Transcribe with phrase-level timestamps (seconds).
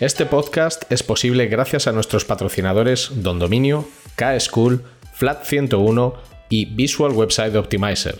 [0.00, 4.82] Este podcast es posible gracias a nuestros patrocinadores Don Dominio, K-School,
[5.12, 6.14] Flat 101
[6.48, 8.18] y Visual Website Optimizer.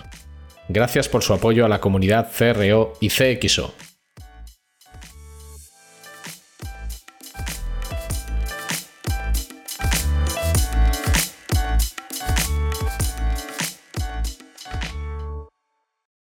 [0.69, 3.75] Gracias por su apoyo a la comunidad CRO y CXO.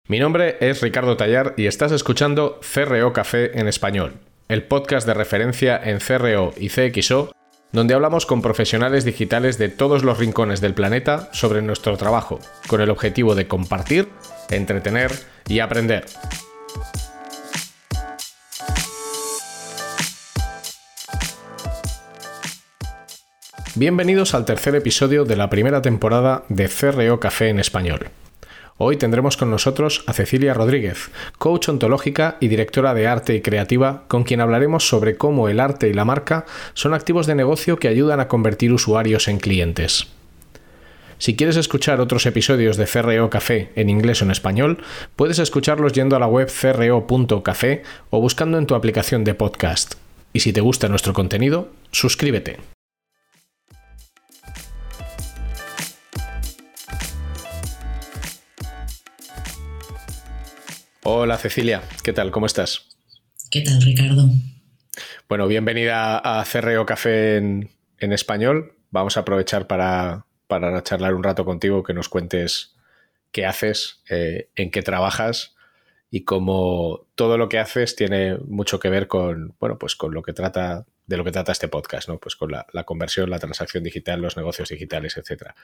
[0.09, 5.13] Mi nombre es Ricardo Tallar y estás escuchando CRO Café en español, el podcast de
[5.13, 7.33] referencia en CRO y CXO,
[7.71, 12.81] donde hablamos con profesionales digitales de todos los rincones del planeta sobre nuestro trabajo, con
[12.81, 14.09] el objetivo de compartir,
[14.49, 15.13] entretener
[15.47, 16.07] y aprender.
[23.75, 28.09] Bienvenidos al tercer episodio de la primera temporada de CRO Café en español.
[28.81, 34.05] Hoy tendremos con nosotros a Cecilia Rodríguez, coach ontológica y directora de arte y creativa,
[34.07, 37.89] con quien hablaremos sobre cómo el arte y la marca son activos de negocio que
[37.89, 40.07] ayudan a convertir usuarios en clientes.
[41.19, 44.79] Si quieres escuchar otros episodios de CRO Café en inglés o en español,
[45.17, 49.97] puedes escucharlos yendo a la web cro.café o buscando en tu aplicación de podcast.
[50.33, 52.78] Y si te gusta nuestro contenido, suscríbete.
[61.11, 62.31] Hola Cecilia, ¿qué tal?
[62.31, 62.87] ¿Cómo estás?
[63.51, 64.29] ¿Qué tal, Ricardo?
[65.27, 68.75] Bueno, bienvenida a CRO Café en, español.
[68.91, 70.27] Vamos a aprovechar para,
[70.83, 72.75] charlar un rato contigo, que nos cuentes
[73.33, 75.55] qué haces, eh, en qué trabajas
[76.11, 80.21] y cómo todo lo que haces tiene mucho que ver con, bueno, pues con lo
[80.21, 82.19] que trata de lo que trata este podcast, ¿no?
[82.19, 85.57] Pues con la, conversión, la transacción digital, los negocios digitales, etcétera.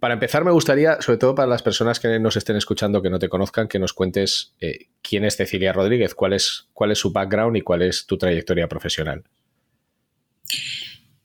[0.00, 3.18] Para empezar, me gustaría, sobre todo para las personas que nos estén escuchando que no
[3.18, 7.12] te conozcan, que nos cuentes eh, quién es Cecilia Rodríguez, cuál es, cuál es su
[7.12, 9.22] background y cuál es tu trayectoria profesional.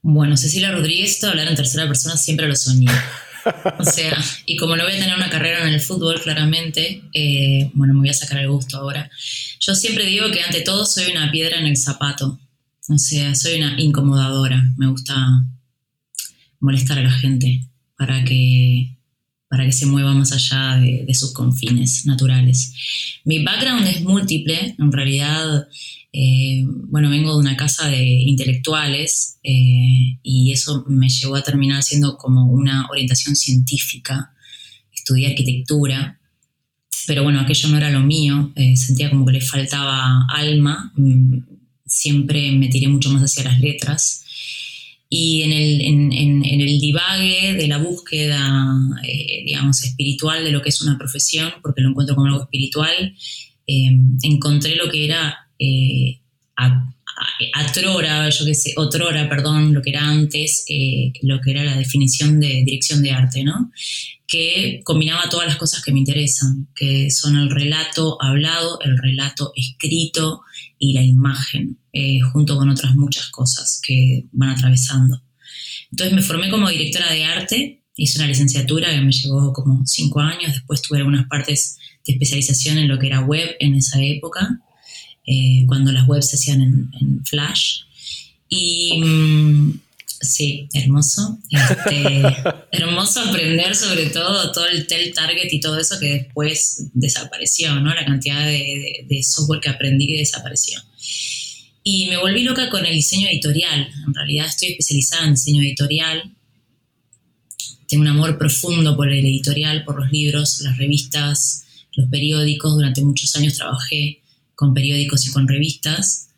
[0.01, 2.91] Bueno, Cecilia Rodríguez, esto hablar en tercera persona siempre lo soñé.
[3.77, 7.69] O sea, y como no voy a tener una carrera en el fútbol, claramente, eh,
[7.75, 9.11] bueno, me voy a sacar el gusto ahora.
[9.59, 12.39] Yo siempre digo que ante todo soy una piedra en el zapato.
[12.89, 14.63] O sea, soy una incomodadora.
[14.77, 15.15] Me gusta
[16.59, 18.97] molestar a la gente para que,
[19.49, 22.73] para que se mueva más allá de, sus confines naturales.
[23.23, 24.75] Mi background es múltiple.
[24.77, 25.67] En realidad,
[26.13, 31.81] eh, bueno, vengo de una casa de intelectuales eh, y eso me llevó a terminar
[31.83, 34.31] siendo como una orientación científica.
[34.91, 36.19] Estudié arquitectura
[37.07, 41.37] pero bueno, aquello no era lo mío, eh, sentía como que le faltaba alma, mm,
[41.85, 44.23] siempre me tiré mucho más hacia las letras.
[45.07, 50.69] Y en el, en, el divague de la búsqueda, eh, digamos, espiritual de lo que
[50.69, 53.15] es una profesión, porque lo encuentro como algo espiritual,
[53.67, 56.19] eh, encontré lo que era eh,
[57.53, 61.77] atrora, yo qué sé, otrora, perdón, lo que era antes, eh, lo que era la
[61.77, 63.71] definición de dirección de arte, ¿no?
[64.27, 69.51] Que combinaba todas las cosas que me interesan, que son el relato hablado, el relato
[69.55, 70.41] escrito
[70.77, 75.21] y la imagen, eh, junto con otras muchas cosas que van atravesando.
[75.91, 80.19] Entonces me formé como directora de arte, hice una licenciatura que me llevó como cinco
[80.19, 84.59] años, después tuve algunas partes de especialización en lo que era web en esa época,
[85.27, 87.81] eh, cuando las webs se hacían en, Flash.
[88.47, 89.79] Y mm,
[90.21, 91.39] sí, hermoso.
[91.49, 92.21] Este,
[92.71, 97.93] hermoso aprender sobre todo todo el tel target y todo eso que después desapareció, ¿no?
[97.93, 100.79] La cantidad de, de software que aprendí que desapareció.
[101.83, 103.87] Y me volví loca con el diseño editorial.
[104.07, 106.31] En realidad estoy especializada en diseño editorial.
[107.87, 112.73] Tengo un amor profundo por el editorial, por los libros, las revistas, los periódicos.
[112.73, 114.23] Durante muchos años trabajé
[114.55, 116.29] con periódicos y con revistas.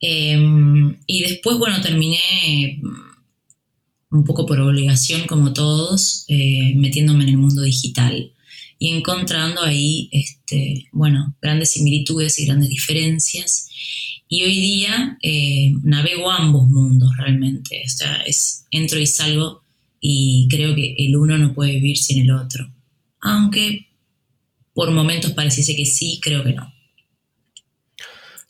[0.00, 7.30] Em, y después, bueno, terminé mm, un poco por obligación, como todos, eh, metiéndome en
[7.30, 8.32] el mundo digital
[8.78, 13.68] y encontrando ahí, este, bueno, grandes similitudes y grandes diferencias.
[14.28, 17.82] Y hoy día eh, navego ambos mundos realmente.
[17.84, 19.62] O es, entro y salgo
[20.00, 22.68] y creo que el uno no puede vivir sin el otro.
[23.20, 23.86] Aunque
[24.74, 26.72] por momentos pareciese que sí, creo que no.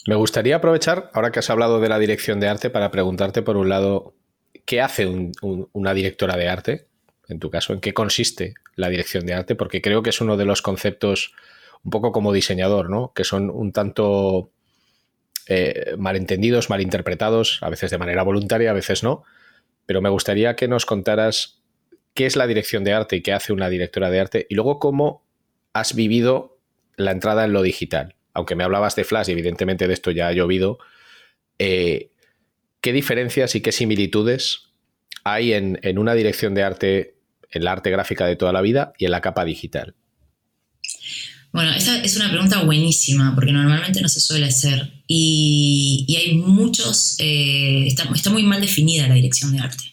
[0.06, 3.56] Me gustaría aprovechar, ahora que has hablado de la dirección de arte, para preguntarte por
[3.56, 4.14] un lado,
[4.64, 5.06] ¿qué hace
[5.40, 6.88] una directora de arte?
[7.28, 9.54] En tu caso, ¿en qué consiste la dirección de arte?
[9.54, 11.34] Porque creo que es uno de los conceptos,
[11.84, 13.12] un poco como diseñador, ¿no?
[13.14, 14.50] Que son un tanto
[15.46, 19.22] eh, malentendidos, malinterpretados, a veces de manera voluntaria, a veces no.
[19.87, 21.62] Pero me gustaría que nos contaras
[22.12, 24.81] qué es la dirección de arte y qué hace una directora de arte y luego
[24.81, 25.25] cómo
[25.72, 26.58] has vivido
[26.96, 30.29] la entrada en lo digital aunque me hablabas de Flash y evidentemente de esto ya
[30.29, 30.79] ha llovido,
[31.58, 32.11] eh,
[32.81, 34.73] ¿qué diferencias y qué similitudes
[35.25, 37.17] hay en, una dirección de arte,
[37.50, 39.94] en la arte gráfica de toda la vida y en la capa digital?
[41.52, 44.90] Bueno, esta es una pregunta buenísima, porque normalmente no se suele hacer.
[45.06, 49.84] Y, hay muchos, eh, está, muy mal definida la dirección de arte.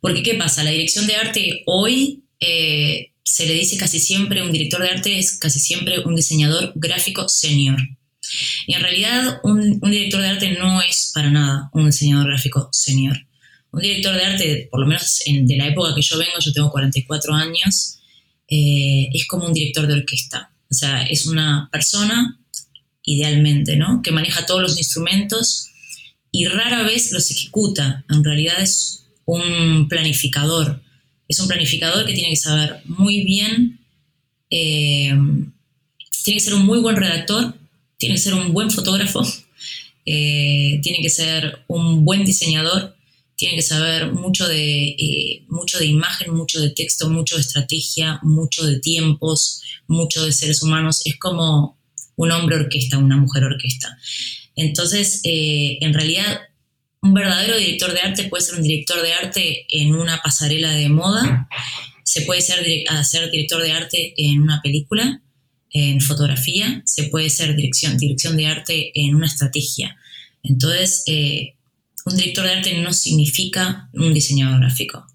[0.00, 0.64] Porque, ¿qué pasa?
[0.64, 5.18] La dirección de arte hoy eh, se le dice casi siempre, un director de arte
[5.18, 7.78] es casi siempre un diseñador gráfico senior.
[8.66, 13.16] Y en realidad un, director de arte no es para nada un diseñador gráfico senior.
[13.72, 16.70] Un director de arte, por lo menos de la época que yo vengo, yo tengo
[16.70, 17.98] 44 años,
[18.48, 20.52] eh, es como un director de orquesta.
[20.70, 22.38] O sea, es una persona,
[23.02, 24.02] idealmente, ¿no?
[24.02, 25.68] Que maneja todos los instrumentos
[26.32, 28.04] y rara vez los ejecuta.
[28.08, 30.82] En realidad es un planificador.
[31.30, 33.78] Es un planificador que tiene que saber muy bien,
[34.50, 35.12] eh,
[36.24, 37.54] tiene que ser un muy buen redactor,
[37.98, 39.22] tiene que ser un buen fotógrafo,
[40.04, 42.96] eh, tiene que ser un buen diseñador,
[43.36, 48.18] tiene que saber mucho de, eh, mucho de imagen, mucho de texto, mucho de estrategia,
[48.24, 51.02] mucho de tiempos, mucho de seres humanos.
[51.04, 51.78] Es como
[52.16, 53.96] un hombre orquesta, una mujer orquesta.
[54.56, 56.40] Entonces, en realidad,
[57.02, 60.88] un verdadero director de arte puede ser un director de arte en una pasarela de
[60.88, 61.48] moda,
[62.04, 65.22] se puede ser, hacer director de arte en una película,
[65.70, 69.96] en fotografía, se puede ser dirección, dirección de arte en una estrategia.
[70.42, 71.54] Entonces, eh,
[72.04, 75.06] un director de arte no significa un diseñador gráfico.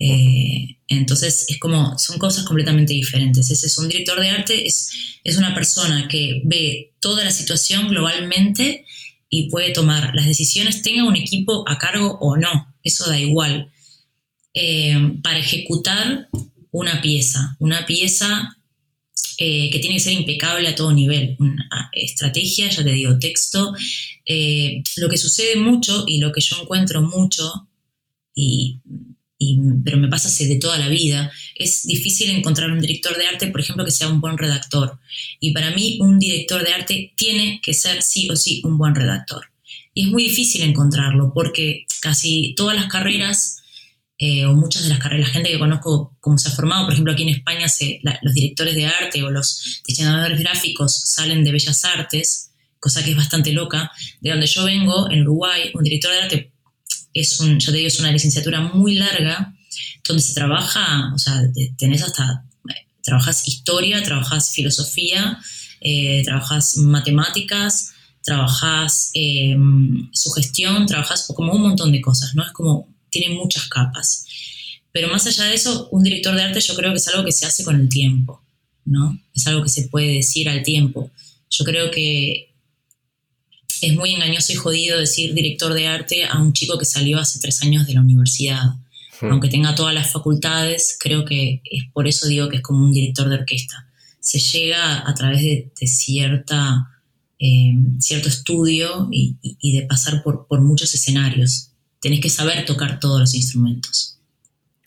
[0.00, 3.50] Eh, entonces es como, son cosas completamente diferentes.
[3.50, 4.90] Ese es un director de arte, es,
[5.22, 8.84] es una persona que ve toda la situación globalmente
[9.36, 13.72] y puede tomar las decisiones, tenga un equipo a cargo o no, eso da igual,
[14.54, 16.28] eh, para ejecutar
[16.70, 18.56] una pieza, una pieza
[19.38, 21.36] eh, que tiene que ser impecable a todo nivel.
[21.40, 23.74] Una estrategia, ya te digo, texto.
[24.24, 27.68] Eh, lo que sucede mucho y lo que yo encuentro mucho,
[28.36, 28.78] y,
[29.84, 33.60] pero me pasa de toda la vida, es difícil encontrar un director de arte, por
[33.60, 34.98] ejemplo, que sea un buen redactor.
[35.40, 38.94] Y para mí un director de arte tiene que ser sí o sí un buen
[38.94, 39.46] redactor.
[39.92, 43.62] Y es muy difícil encontrarlo porque casi todas las carreras
[44.18, 47.12] eh, o muchas de las carreras, gente que conozco como se ha formado, por ejemplo
[47.12, 51.84] aquí en España se, los directores de arte o los diseñadores gráficos salen de bellas
[51.84, 53.90] artes, cosa que es bastante loca.
[54.20, 56.53] De donde yo vengo, en Uruguay, un director de arte
[57.14, 59.54] es un, ya te digo, es una licenciatura muy larga,
[60.06, 61.40] donde se trabaja, o sea,
[61.78, 62.44] tenés hasta,
[63.02, 65.38] trabajas historia, trabajas filosofía,
[65.80, 69.56] eh, trabajas matemáticas, trabajas eh,
[70.12, 72.44] sugestión, trabajas como un montón de cosas, ¿no?
[72.44, 74.26] Es como tiene muchas capas.
[74.90, 77.32] Pero más allá de eso, un director de arte yo creo que es algo que
[77.32, 78.42] se hace con el tiempo,
[78.84, 79.20] ¿no?
[79.34, 81.10] Es algo que se puede decir al tiempo.
[81.50, 82.53] Yo creo que
[83.86, 87.38] es muy engañoso y jodido decir director de arte a un chico que salió hace
[87.40, 88.62] tres años de la universidad.
[89.20, 89.32] Hmm.
[89.32, 92.92] Aunque tenga todas las facultades, creo que es por eso digo que es como un
[92.92, 93.88] director de orquesta.
[94.20, 96.88] Se llega a través de, cierta,
[97.38, 101.70] eh, cierto estudio y, de pasar por, por muchos escenarios
[102.04, 104.20] tenés que saber tocar todos los instrumentos.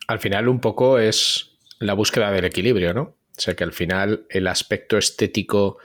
[0.08, 1.50] Al final un poco es
[1.80, 3.02] la búsqueda del equilibrio, ¿no?
[3.02, 5.80] O sea que al final el aspecto estético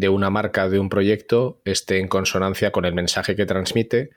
[0.00, 4.10] de una marca, de un proyecto, esté en consonancia con el mensaje que transmite,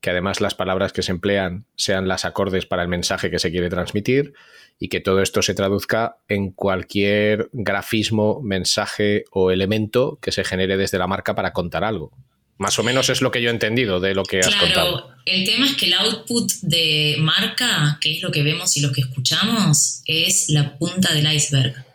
[0.00, 3.50] que además las palabras que se emplean sean las acordes para el mensaje que se
[3.50, 4.34] quiere transmitir
[4.78, 10.76] y que todo esto se traduzca en cualquier grafismo, mensaje o elemento que se genere
[10.76, 12.12] desde la marca para contar algo.
[12.58, 15.10] Más o menos es lo que yo he entendido de lo que has contado.
[15.24, 18.92] El tema es que el output de marca, que es lo que vemos y lo
[18.92, 21.87] que escuchamos, es la punta del iceberg.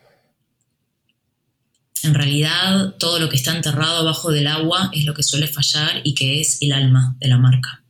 [2.03, 6.01] En realidad, todo lo que está enterrado abajo del agua es lo que suele fallar
[6.03, 7.83] y que es el alma de la marca.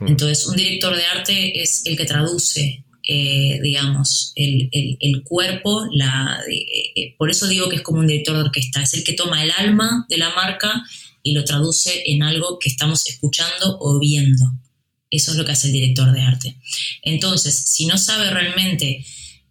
[0.00, 6.92] Entonces, un director de arte es el que traduce, eh, digamos, el, cuerpo, la, eh,
[6.94, 9.42] eh, por eso digo que es como un director de orquesta, es el que toma
[9.42, 10.84] el alma de la marca
[11.22, 14.44] y lo traduce en algo que estamos escuchando o viendo.
[15.10, 16.56] Eso es lo que hace el director de arte.
[17.02, 19.04] Entonces, si no sabe realmente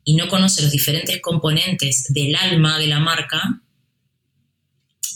[0.03, 3.62] y no conoce los diferentes componentes del alma de la marca,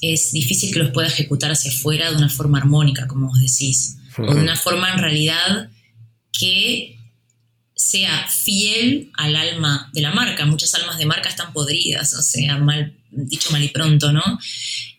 [0.01, 3.97] es difícil que los pueda ejecutar hacia afuera de una forma armónica, como vos decís,
[4.17, 5.69] o de una forma en realidad
[6.31, 6.97] que
[7.75, 10.45] sea fiel al alma de la marca.
[10.45, 14.23] Muchas almas de marca están podridas, o sea, mal, dicho mal y pronto, ¿no?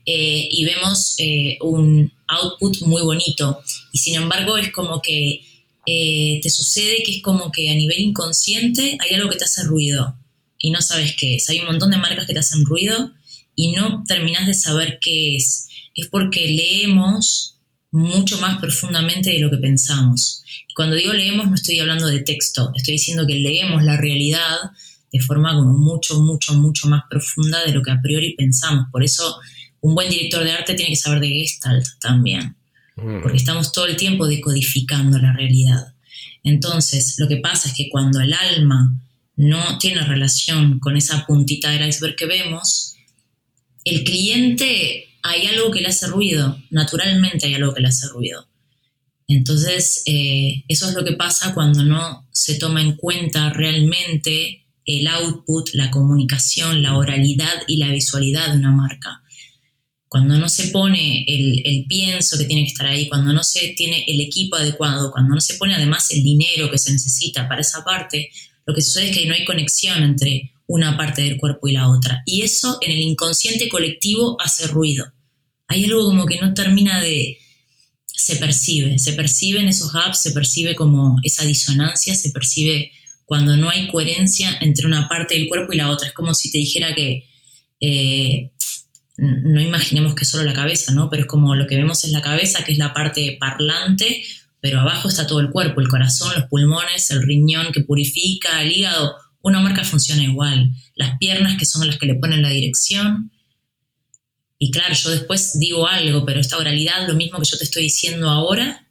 [0.06, 3.60] Eh, y vemos eh, un output muy bonito.
[3.92, 5.42] Y sin embargo es como que
[5.86, 9.64] eh, te sucede que es como que a nivel inconsciente hay algo que te hace
[9.64, 10.16] ruido
[10.58, 11.48] y no sabes qué es.
[11.50, 13.12] Hay un montón de marcas que te hacen ruido
[13.58, 15.68] y no terminas de saber qué es.
[15.92, 17.56] Es porque leemos
[17.90, 20.44] mucho más profundamente de lo que pensamos.
[20.76, 24.58] cuando digo leemos no estoy hablando de texto, estoy diciendo que leemos la realidad
[25.12, 28.86] de forma como mucho, mucho, mucho más profunda de lo que a priori pensamos.
[28.92, 29.40] Por eso
[29.80, 32.54] un buen director de arte tiene que saber de Gestalt también,
[32.94, 33.22] mm.
[33.22, 35.94] porque estamos todo el tiempo decodificando la realidad.
[36.44, 38.94] Entonces, lo que pasa es que cuando el alma
[39.34, 42.87] no tiene relación con esa puntita del iceberg que vemos,
[43.84, 48.48] el cliente hay algo que le hace ruido, naturalmente hay algo que le hace ruido.
[49.26, 55.06] Entonces, eh, eso es lo que pasa cuando no se toma en cuenta realmente el
[55.06, 59.22] output, la comunicación, la oralidad y la visualidad de una marca.
[60.08, 63.74] Cuando no se pone el, el, pienso que tiene que estar ahí, cuando no se
[63.76, 67.60] tiene el equipo adecuado, cuando no se pone además el dinero que se necesita para
[67.60, 68.30] esa parte,
[68.64, 71.88] lo que sucede es que no hay conexión entre una parte del cuerpo y la
[71.88, 72.22] otra.
[72.26, 75.12] Y eso en el inconsciente colectivo hace ruido.
[75.66, 77.38] Hay algo como que no termina de...
[78.06, 82.90] Se percibe, se percibe en esos gaps, se percibe como esa disonancia, se percibe
[83.24, 86.08] cuando no hay coherencia entre una parte del cuerpo y la otra.
[86.08, 87.24] Es como si te dijera que,
[87.80, 88.50] eh,
[89.16, 91.08] no imaginemos que es solo la cabeza, ¿no?
[91.10, 94.22] Pero es como lo que vemos es la cabeza, que es la parte parlante,
[94.60, 98.72] pero abajo está todo el cuerpo, el corazón, los pulmones, el riñón que purifica, el
[98.72, 99.16] hígado.
[99.48, 100.72] Una marca funciona igual.
[100.94, 103.32] Las piernas que son las que le ponen la dirección.
[104.58, 107.84] Y claro, yo después digo algo, pero esta oralidad, lo mismo que yo te estoy
[107.84, 108.86] diciendo ahora,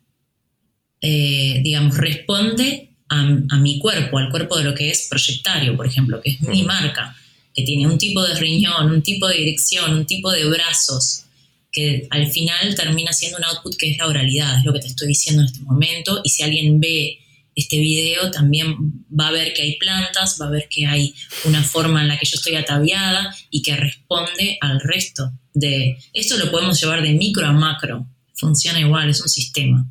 [1.00, 3.24] eh, digamos, responde a,
[3.58, 7.16] mi cuerpo, al cuerpo de lo que es proyectario, por ejemplo, que es mi marca,
[7.54, 11.26] que tiene un tipo de riñón, un tipo de dirección, un tipo de brazos,
[11.72, 14.88] que al final termina siendo un output que es la oralidad, es lo que te
[14.88, 17.20] estoy diciendo en este momento, y si alguien ve
[17.58, 18.76] este video también
[19.10, 22.18] va a ver que hay plantas, va a ver que hay una forma en la
[22.20, 25.98] que yo estoy ataviada y que responde al resto de...
[26.14, 29.88] Esto lo podemos llevar de micro a macro, funciona igual, es un sistema.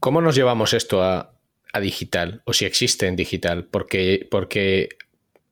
[0.00, 1.30] ¿Cómo nos llevamos esto a,
[1.78, 2.40] digital?
[2.46, 3.66] O si existe en digital.
[3.66, 4.88] Porque, porque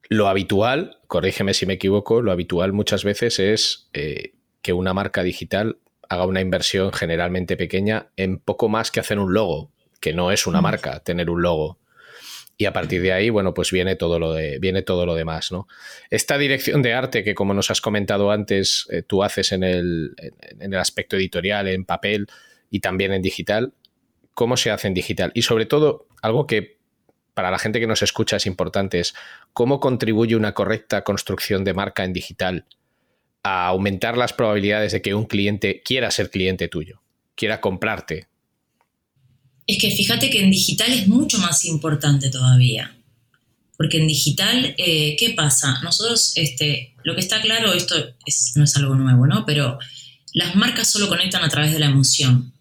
[0.09, 4.33] lo habitual, corrígeme si me equivoco, lo habitual muchas veces es eh,
[4.63, 5.77] que una marca digital
[6.09, 9.71] haga una inversión generalmente pequeña en poco más que hacer un logo,
[10.03, 10.63] que no es una mm.
[10.63, 11.79] marca tener un logo.
[12.59, 15.51] Y a partir de ahí, bueno, pues viene todo lo, de, viene todo lo demás,
[15.51, 15.67] ¿no?
[16.11, 20.15] Esta dirección de arte que, como nos has comentado antes, eh, tú haces en el,
[20.61, 22.27] en el aspecto editorial, en papel
[22.71, 23.73] y también en digital,
[24.35, 26.79] cómo se hace en digital y sobre todo algo que
[27.35, 29.15] para la gente que nos escucha es importante es
[29.53, 32.67] cómo contribuye una correcta construcción de marca en digital
[33.43, 37.03] a aumentar las probabilidades de que un cliente quiera ser cliente tuyo,
[37.35, 38.29] quiera comprarte.
[39.67, 42.97] Es que fíjate que en digital es mucho más importante todavía.
[43.77, 45.81] Porque en digital, eh, ¿qué pasa?
[45.83, 47.97] Nosotros, este, lo que está claro, esto
[48.57, 49.45] no es algo nuevo, ¿no?
[49.47, 49.79] Pero
[50.35, 52.53] las marcas solo conectan a través de la emoción.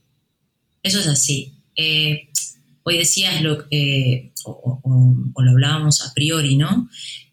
[0.83, 1.53] Eso es así.
[1.75, 2.29] Eh,
[2.83, 4.81] hoy decías lo eh, o,
[5.37, 6.89] lo hablábamos a priori, ¿no?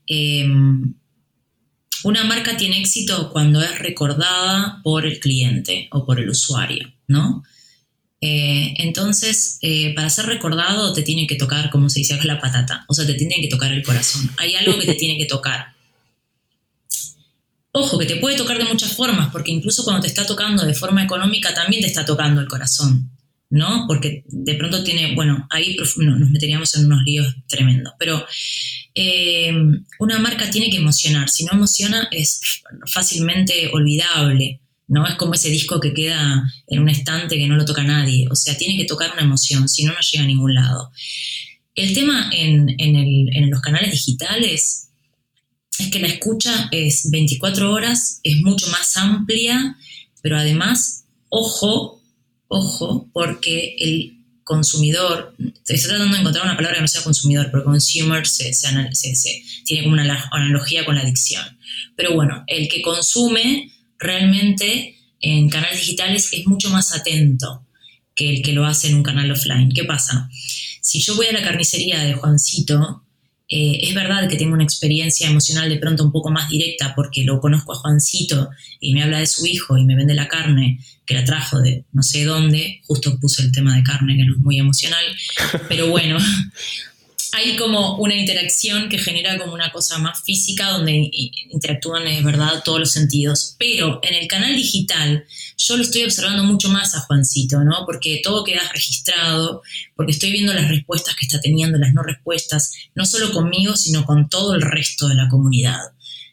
[0.06, 0.94] Em,
[2.04, 7.42] una marca tiene éxito cuando es recordada por el cliente o por el usuario, ¿no?
[8.20, 9.60] Eh, entonces,
[9.94, 13.14] para ser recordado te tiene que tocar, como se dice, la patata, o sea, te
[13.14, 14.30] tiene que tocar el corazón.
[14.38, 15.74] Hay algo que te tiene que tocar.
[17.70, 20.74] Ojo, que te puede tocar de muchas formas, porque incluso cuando te está tocando de
[20.74, 23.10] forma económica también te está tocando el corazón.
[23.50, 23.84] ¿no?
[23.86, 28.24] Porque de pronto tiene, bueno, ahí nos meteríamos en unos líos tremendos, pero
[28.94, 29.52] eh,
[29.98, 35.06] una marca tiene que emocionar, si no emociona es fácilmente olvidable, ¿no?
[35.06, 38.34] Es como ese disco que queda en un estante que no lo toca nadie, o
[38.34, 40.90] sea, tiene que tocar una emoción, si no, no llega a ningún lado.
[41.74, 44.88] El tema en, en los canales digitales
[45.78, 49.76] es que la escucha es 24 horas, es mucho más amplia,
[50.22, 52.02] pero además, ojo,
[52.48, 54.18] ojo, porque el
[54.48, 58.50] consumidor, estoy tratando de encontrar una palabra que no sea consumidor, pero consumer se,
[59.64, 61.44] tiene como una analogía con la adicción.
[61.94, 67.66] Pero bueno, el que consume realmente en canales digitales es mucho más atento
[68.14, 69.72] que el que lo hace en un canal offline.
[69.72, 70.28] ¿Qué pasa?
[70.80, 73.04] Si yo voy a la carnicería de Juancito,
[73.50, 77.24] eh, es verdad que tengo una experiencia emocional de pronto un poco más directa porque
[77.24, 80.84] lo conozco a Juancito y me habla de su hijo y me vende la carne
[81.06, 84.34] que la trajo de no sé dónde, justo puse el tema de carne que no
[84.34, 85.04] es muy emocional,
[85.68, 86.18] pero bueno,
[87.32, 91.10] hay como una interacción que genera como una cosa más física donde
[91.50, 93.56] interactúan es verdad todos los sentidos.
[93.58, 95.24] Pero en el canal digital
[95.56, 97.84] yo lo estoy observando mucho más a Juancito, ¿no?
[97.86, 99.62] Porque todo queda registrado,
[99.96, 104.04] porque estoy viendo las respuestas que está teniendo, las no respuestas, no solo conmigo, sino
[104.04, 105.80] con todo el resto de la comunidad.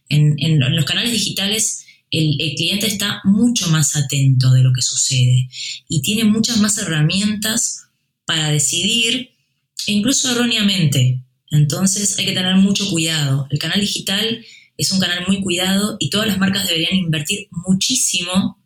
[0.10, 5.50] En, en los canales digitales el, cliente está mucho más atento de lo que sucede
[5.90, 7.88] y tiene muchas más herramientas
[8.26, 9.32] para decidir,
[9.88, 11.22] e incluso erróneamente.
[11.52, 13.48] Entonces hay que tener mucho cuidado.
[13.50, 14.44] El canal digital
[14.78, 18.60] es un canal muy cuidado y todas las marcas deberían invertir muchísimo,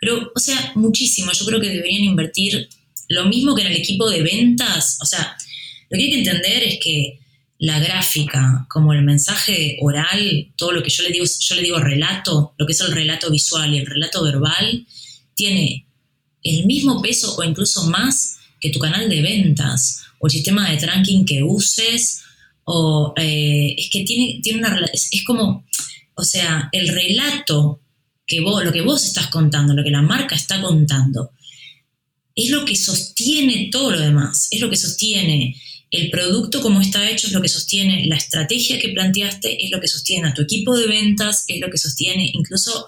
[0.00, 1.30] pero, o sea, muchísimo.
[1.32, 2.68] Yo creo que deberían invertir
[3.08, 4.98] lo mismo que en el equipo de ventas.
[5.00, 5.36] O sea,
[5.90, 7.20] lo que hay que entender es que
[7.58, 11.78] la gráfica, como el mensaje oral, todo lo que yo le digo, yo le digo
[11.78, 14.84] relato, lo que es el relato visual y el relato verbal,
[15.34, 15.86] tiene
[16.42, 20.78] el mismo peso o incluso más que tu canal de ventas o el sistema de
[20.78, 22.22] tracking que uses
[22.64, 25.66] o eh, es que tiene, tiene una es, es como,
[26.14, 27.80] o sea, el relato
[28.24, 31.32] que vos, lo que vos estás contando, lo que la marca está contando,
[32.36, 35.56] es lo que sostiene todo lo demás, es lo que sostiene
[35.92, 39.78] el producto como está hecho es lo que sostiene la estrategia que planteaste, es lo
[39.78, 42.86] que sostiene a tu equipo de ventas, es lo que sostiene incluso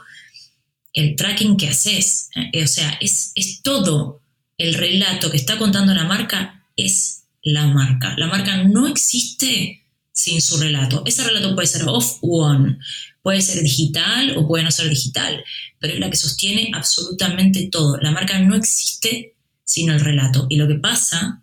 [0.95, 2.31] el tracking que haces.
[2.52, 4.23] Eh, o sea, es, es todo
[4.58, 8.14] el relato que está contando la marca, es la marca.
[8.16, 9.82] La marca no existe
[10.12, 11.02] sin su relato.
[11.06, 12.78] Ese relato puede ser off o on,
[13.23, 15.44] puede ser digital o puede no ser digital,
[15.80, 17.99] pero es la que sostiene absolutamente todo.
[17.99, 19.34] La marca no existe
[19.64, 20.46] sin el relato.
[20.49, 21.42] Y lo que pasa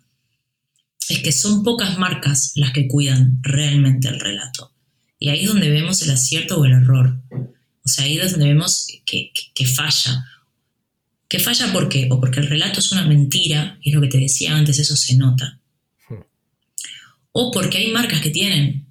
[1.08, 4.72] es que son pocas marcas las que cuidan realmente el relato.
[5.18, 7.20] Y ahí es donde vemos el acierto o el error.
[7.84, 10.24] O sea, ahí es donde vemos que, falla.
[11.32, 12.08] ¿Que falla por qué?
[12.10, 14.94] O porque el relato es una mentira, y es lo que te decía antes, eso
[14.96, 15.58] se nota.
[17.32, 18.84] O porque hay marcas que tienen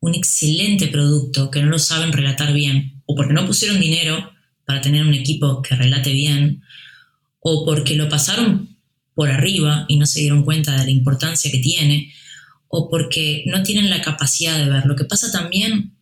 [0.00, 4.32] un excelente producto que no lo saben relatar bien, o porque no pusieron dinero
[4.64, 6.62] para tener un equipo que relate bien,
[7.40, 8.78] o porque lo pasaron
[9.14, 12.14] por arriba y no se dieron cuenta de la importancia que tiene,
[12.68, 14.86] o porque no tienen la capacidad de ver.
[14.86, 15.92] Lo que pasa también,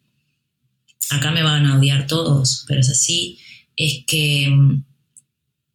[1.11, 3.41] acá me van a odiar todos, pero es así,
[3.75, 4.85] es que mm,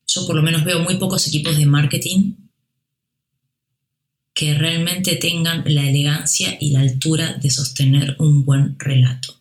[0.08, 2.34] yo por lo menos veo muy pocos equipos de marketing
[4.34, 9.40] que realmente tengan la elegancia y la altura de sostener un buen relato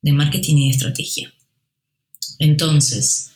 [0.00, 1.32] de marketing y de estrategia.
[2.38, 3.32] Entonces,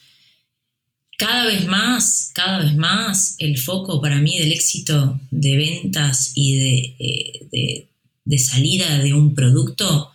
[1.19, 6.57] cada vez más, cada vez más, el foco para mí del éxito de ventas y
[6.57, 10.11] de, eh, salida de un producto,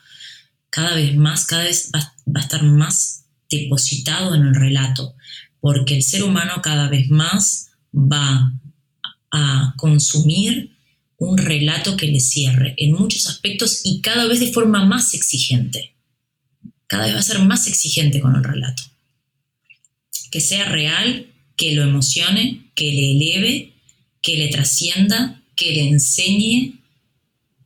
[0.70, 5.16] cada vez más, cada vez va, a estar más depositado en el relato,
[5.62, 8.54] porque el ser humano cada vez más va
[9.32, 10.76] a consumir
[11.18, 15.96] un relato que le cierre en muchos aspectos y cada vez de forma más exigente.
[16.88, 18.84] Cada vez va a ser más exigente con el relato
[20.32, 23.74] que sea real, que lo emocione, que le eleve,
[24.22, 26.80] que le trascienda, que le enseñe.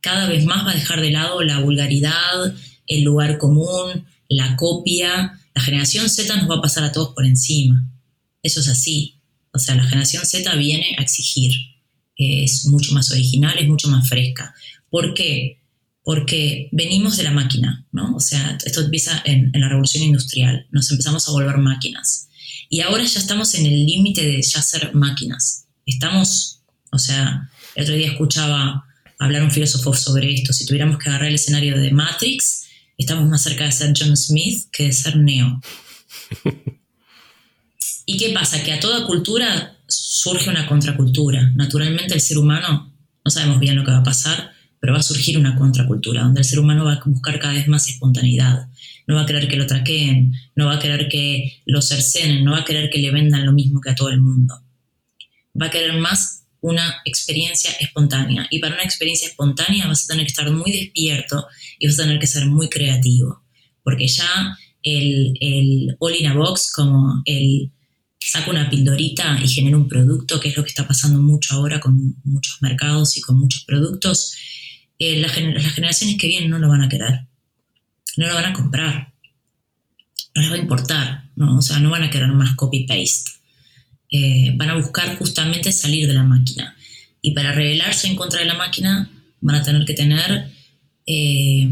[0.00, 2.54] Cada vez más va a dejar de lado la vulgaridad,
[2.88, 5.40] el lugar común, la copia.
[5.56, 7.90] La generación Z nos va a pasar a todos por encima.
[8.42, 9.22] Eso es así.
[9.52, 11.50] O sea, la generación Z viene a exigir.
[12.14, 14.54] Es mucho más original, es mucho más fresca.
[14.90, 15.62] ¿Por qué?
[16.04, 18.14] Porque venimos de la máquina, ¿no?
[18.14, 20.66] O sea, esto empieza en, en la revolución industrial.
[20.72, 22.28] Nos empezamos a volver máquinas
[22.68, 25.66] y ahora ya estamos en el límite de ya ser máquinas.
[25.86, 26.60] Estamos,
[26.92, 28.84] o sea, el otro día escuchaba
[29.18, 30.52] hablar un filósofo sobre esto.
[30.52, 32.66] Si tuviéramos que agarrar el escenario de Matrix,
[32.96, 35.60] estamos más cerca de ser John Smith que de ser Neo.
[38.06, 38.62] ¿Y qué pasa?
[38.62, 41.52] Que a toda cultura surge una contracultura.
[41.56, 42.92] Naturalmente el ser humano,
[43.24, 46.40] no sabemos bien lo que va a pasar, pero va a surgir una contracultura, donde
[46.40, 48.68] el ser humano va a buscar cada vez más espontaneidad,
[49.06, 52.52] no va a querer que lo traqueen, no va a querer que lo cercenen, no
[52.52, 54.62] va a querer que le vendan lo mismo que a todo el mundo.
[55.60, 58.46] Va a querer más una experiencia espontánea.
[58.50, 61.46] Y para una experiencia espontánea vas a tener que estar muy despierto
[61.78, 63.42] y vas a tener que ser muy creativo.
[63.82, 67.70] Porque ya el, el all in a box, como el
[68.18, 71.80] saco una pildorita y genera un producto, que es lo que está pasando mucho ahora
[71.80, 74.34] con muchos mercados y con muchos productos,
[74.98, 77.26] eh, las generaciones que vienen no lo van a querer
[78.16, 79.12] no lo van a comprar,
[80.34, 81.58] no les va a importar, ¿no?
[81.58, 83.32] o sea, no van a querer más copy-paste.
[84.10, 86.76] Eh, van a buscar justamente salir de la máquina.
[87.22, 90.50] Y para rebelarse en contra de la máquina van a tener que tener
[91.06, 91.68] eh,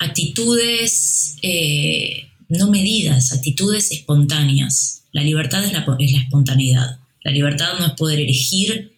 [0.00, 5.04] actitudes eh, no medidas, actitudes espontáneas.
[5.12, 6.98] La libertad es la, es la espontaneidad.
[7.22, 8.92] La libertad no es poder elegir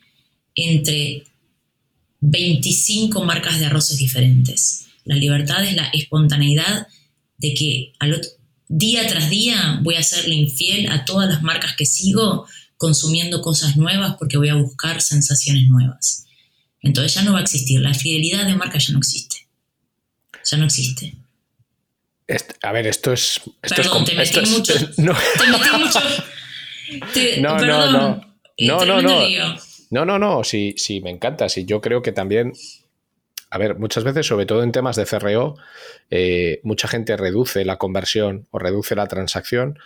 [0.54, 1.24] entre
[2.20, 4.87] 25 marcas de arroces diferentes.
[5.04, 6.88] La libertad es la espontaneidad
[7.38, 8.20] de que al
[8.68, 13.76] día tras día voy a serle infiel a todas las marcas que sigo consumiendo cosas
[13.76, 16.26] nuevas porque voy a buscar sensaciones nuevas.
[16.83, 17.81] Entonces ya no va a existir.
[17.81, 19.48] La fidelidad de marca ya no existe.
[20.50, 21.16] Ya no existe.
[22.62, 23.40] a ver, esto es.
[23.62, 24.74] Esto Perdón, es, te metí esto es- mucho.
[24.98, 25.14] no.
[25.38, 26.00] Te metí mucho.
[27.12, 27.92] Te- No, no, perdón.
[27.92, 28.37] no.
[28.57, 29.29] Eh, No, no, tremendo no.
[29.29, 29.57] lío.
[29.90, 31.48] No, no, no, sí, sí, me encanta.
[31.48, 32.52] Sí, yo creo que también,
[33.50, 35.56] a ver, muchas veces, sobre todo en temas de CRO,
[36.11, 39.78] eh, mucha gente reduce la conversión o reduce la transacción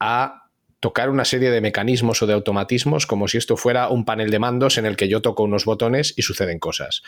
[0.00, 0.48] a
[0.80, 4.38] tocar una serie de mecanismos o de automatismos como si esto fuera un panel de
[4.38, 7.02] mandos en el que yo toco unos botones y suceden cosas.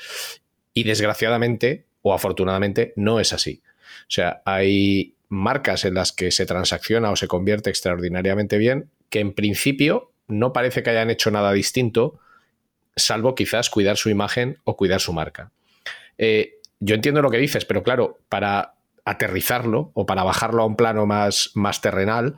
[0.73, 3.63] Y desgraciadamente o afortunadamente no es así.
[4.03, 9.21] O sea, hay marcas en las que se transacciona o se convierte extraordinariamente bien que
[9.21, 12.19] en principio no parece que hayan hecho nada distinto,
[12.97, 15.51] salvo quizás cuidar su imagen o cuidar su marca.
[16.19, 20.77] Eh, yo entiendo lo que dices, pero claro, para aterrizarlo o para bajarlo a un
[20.77, 22.37] plano más, terrenal,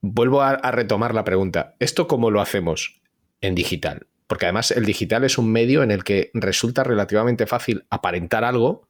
[0.00, 1.76] vuelvo a, a retomar la pregunta.
[1.78, 3.00] ¿Esto cómo lo hacemos
[3.40, 4.06] en digital?
[4.26, 8.88] Porque además el digital es un medio en el que resulta relativamente fácil aparentar algo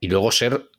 [0.00, 0.70] y luego ser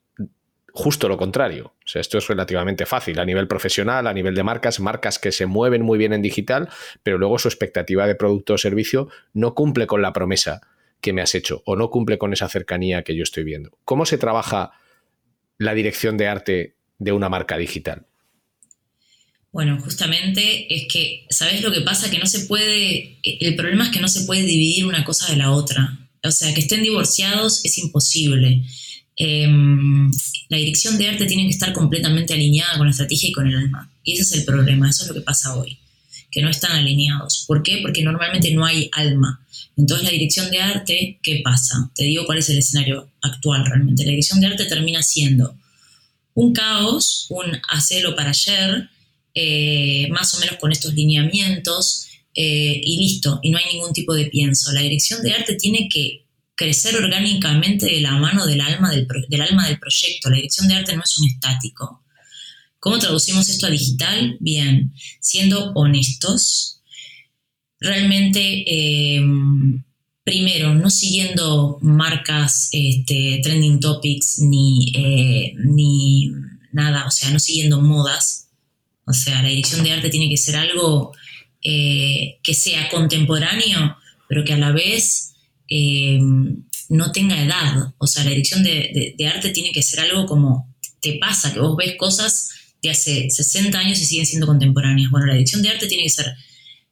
[0.74, 1.74] justo lo contrario.
[1.86, 5.32] O sea, esto es relativamente fácil a nivel profesional, a nivel de marcas, marcas que
[5.32, 6.68] se mueven muy bien en digital,
[7.04, 10.62] pero luego su expectativa de producto o servicio no cumple con la promesa
[11.04, 13.78] que me has hecho o no cumple con esa cercanía que yo estoy viendo.
[13.84, 14.72] ¿Cómo se trabaja
[15.60, 18.08] la dirección de arte de una marca digital?
[19.52, 22.10] Bueno, justamente es que, ¿sabes lo que pasa?
[22.10, 25.38] Que no se puede, el problema es que no se puede dividir una cosa de
[25.38, 26.00] la otra.
[26.24, 28.64] O sea, que estén divorciados es imposible.
[29.18, 29.48] Eh,
[30.50, 33.58] la dirección de arte tiene que estar completamente alineada con la estrategia y con el
[33.58, 33.92] alma.
[34.04, 35.78] Y ese es el problema, eso es lo que pasa hoy,
[36.32, 37.44] que no están alineados.
[37.46, 37.80] ¿Por qué?
[37.82, 39.43] Porque normalmente no hay alma.
[39.78, 41.92] Entonces la dirección de arte, ¿qué pasa?
[41.96, 44.04] Te digo cuál es el escenario actual realmente.
[44.04, 45.58] La dirección de arte termina siendo
[46.36, 48.90] un caos, un hacelo para ayer,
[49.36, 54.14] eh, más o menos con estos lineamientos, eh, y listo, y no hay ningún tipo
[54.14, 54.72] de pienso.
[54.72, 59.42] La dirección de arte tiene que crecer orgánicamente de la mano del alma del, del
[59.42, 60.30] alma del proyecto.
[60.30, 62.04] La dirección de arte no es un estático.
[62.80, 64.38] ¿Cómo traducimos esto a digital?
[64.40, 66.82] Bien, siendo honestos,
[67.84, 69.22] realmente, eh,
[70.24, 76.32] primero, no siguiendo marcas, este, trending topics, ni, eh, ni
[76.72, 78.48] nada, o sea, no siguiendo modas.
[79.06, 81.12] O sea, la dirección de arte tiene que ser algo
[81.62, 85.34] eh, que sea contemporáneo, pero que a la vez
[86.90, 87.94] no tenga edad.
[87.98, 91.52] O sea, la dirección de, de, de, arte tiene que ser algo como te pasa,
[91.52, 92.50] que vos ves cosas
[92.82, 95.10] de hace 60 años y siguen siendo contemporáneas.
[95.10, 96.34] Bueno, la dirección de arte tiene que ser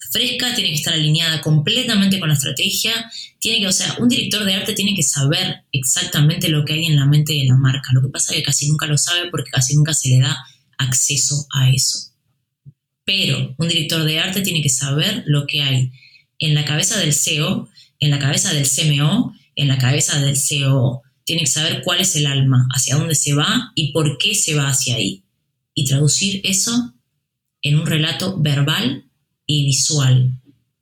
[0.10, 4.44] fresca, tiene que estar alineada completamente con la estrategia, tiene que, o sea, un director
[4.44, 7.92] de arte tiene que saber exactamente lo que hay en la mente de la marca.
[7.94, 10.38] Lo que pasa es que casi nunca lo sabe porque casi nunca se le da
[10.78, 12.12] acceso a eso.
[13.06, 15.92] Pero un director de arte tiene que saber lo que hay
[16.40, 21.04] en la cabeza del CEO, en la cabeza del CMO, en la cabeza del COO.
[21.24, 24.56] Tiene que saber cuál es el alma, hacia dónde se va y por qué se
[24.56, 25.24] va hacia ahí.
[25.74, 26.94] Y traducir eso
[27.62, 29.06] en un relato verbal
[29.66, 30.34] visual.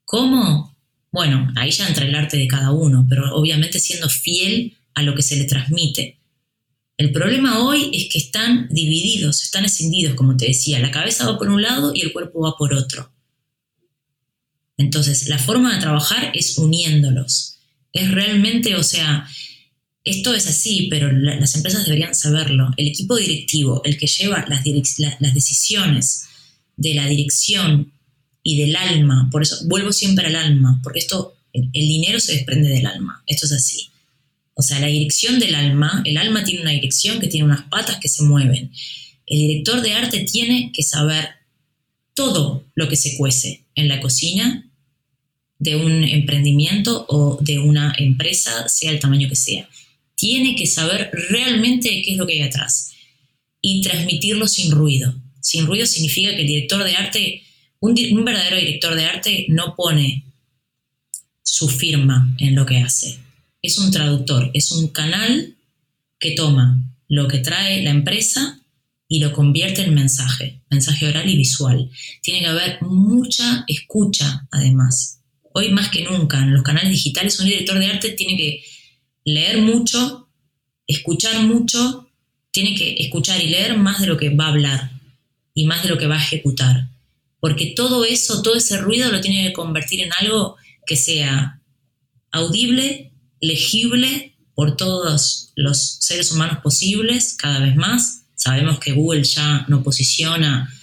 [0.05, 0.77] ¿Cómo?
[1.12, 5.15] Bueno, ahí ya entra el arte de cada uno, pero obviamente siendo fiel a lo
[5.15, 6.19] que se le transmite.
[6.97, 10.79] El problema hoy es que están divididos, están escindidos, como te decía.
[10.79, 13.12] La cabeza va por un lado y el cuerpo va por otro.
[14.77, 17.60] Entonces, la forma de trabajar es uniéndolos.
[17.93, 19.27] Es realmente, o sea,
[20.03, 22.71] esto es así, pero la, las empresas deberían saberlo.
[22.77, 24.65] El equipo directivo, el que lleva las,
[24.97, 26.25] la, las decisiones
[26.75, 27.93] de la dirección
[28.43, 32.69] y del alma, por eso vuelvo siempre al alma, porque esto, el, dinero se desprende
[32.69, 33.23] del alma.
[33.28, 33.89] Esto es así.
[34.54, 37.97] O sea, la dirección del alma, el alma tiene una dirección que tiene unas patas
[37.99, 38.71] que se mueven.
[39.25, 41.30] El director de arte tiene que saber
[42.13, 44.69] todo lo que se cuece en la cocina
[45.60, 49.69] de un emprendimiento o de una empresa, sea el tamaño que sea.
[50.15, 52.91] Tiene que saber realmente qué es lo que hay atrás
[53.62, 55.13] y transmitirlo sin ruido.
[55.41, 57.43] Sin ruido significa que el director de arte,
[57.82, 60.26] un, verdadero director de arte no pone
[61.42, 63.20] su firma en lo que hace
[63.62, 65.56] es un traductor, es un canal
[66.20, 68.60] que toma lo que trae la empresa
[69.08, 71.89] y lo convierte en mensaje, mensaje oral y visual.
[72.22, 75.22] Tiene que haber mucha escucha, además.
[75.54, 78.63] Hoy más que nunca, en los canales digitales, un director de arte tiene que
[79.26, 80.30] leer mucho,
[80.86, 82.08] escuchar mucho,
[82.52, 84.92] tiene que escuchar y leer más de lo que va a hablar
[85.56, 86.88] y más de lo que va a ejecutar.
[87.39, 91.62] Porque todo eso, todo ese ruido lo tiene que convertir en algo que sea
[92.32, 98.23] audible, legible por todos los seres humanos posibles cada vez más.
[98.36, 100.73] Sabemos que Google ya no posiciona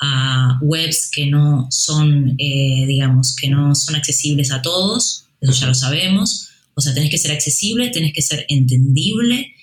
[0.00, 5.66] a webs que no son, eh, digamos, que no son accesibles a todos, eso ya
[5.66, 6.48] lo sabemos.
[6.74, 9.54] O sea, tenés que ser accesible, tenés que ser entendible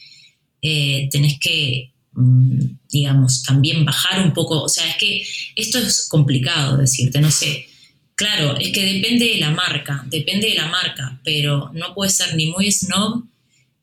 [0.62, 4.62] eh, tenés que, digamos, también bajar un poco.
[4.62, 5.24] O sea, es que
[5.56, 7.68] esto es complicado decirte, no sé.
[8.16, 12.36] Claro, es que depende de la marca, depende de la marca, pero no puede ser
[12.36, 13.24] ni muy snob,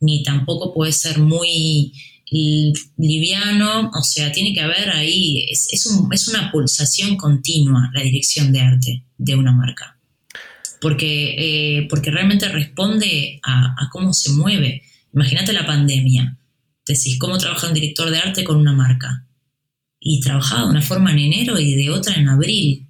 [0.01, 1.93] ni tampoco puede ser muy
[2.31, 8.61] liviano, o sea, tiene que haber ahí, es, es, una pulsación continua la dirección de
[8.61, 9.99] arte de una marca,
[10.81, 14.83] porque, eh, porque realmente responde a, cómo se mueve.
[15.15, 16.38] Imagínate la pandemia,
[16.95, 19.27] decís, ¿cómo trabaja un director de arte con una marca?
[20.01, 22.89] Y trabajaba de una forma en enero y de otra en abril,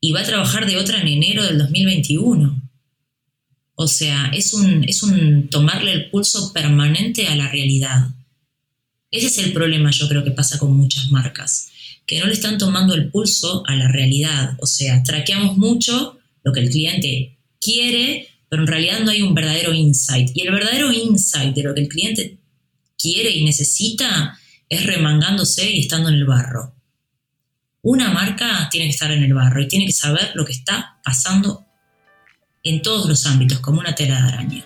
[0.00, 2.62] y va a trabajar de otra en enero del 2021.
[3.74, 8.08] O sea, es un, es un tomarle el pulso permanente a la realidad.
[9.10, 11.68] Ese es el problema, yo creo que pasa con muchas marcas,
[12.06, 14.56] que no le están tomando el pulso a la realidad.
[14.60, 19.34] O sea, traqueamos mucho lo que el cliente quiere, pero en realidad no hay un
[19.34, 20.30] verdadero insight.
[20.34, 22.38] Y el verdadero insight de lo que el cliente
[23.02, 24.38] quiere y necesita
[24.68, 26.74] es remangándose y estando en el barro.
[27.82, 31.00] Una marca tiene que estar en el barro y tiene que saber lo que está
[31.04, 31.66] pasando
[32.62, 34.64] en todos los ámbitos, como una tela de araña.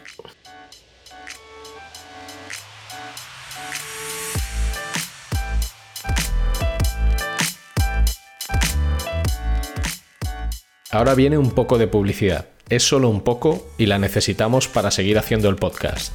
[10.91, 12.47] Ahora viene un poco de publicidad.
[12.69, 16.15] Es solo un poco y la necesitamos para seguir haciendo el podcast.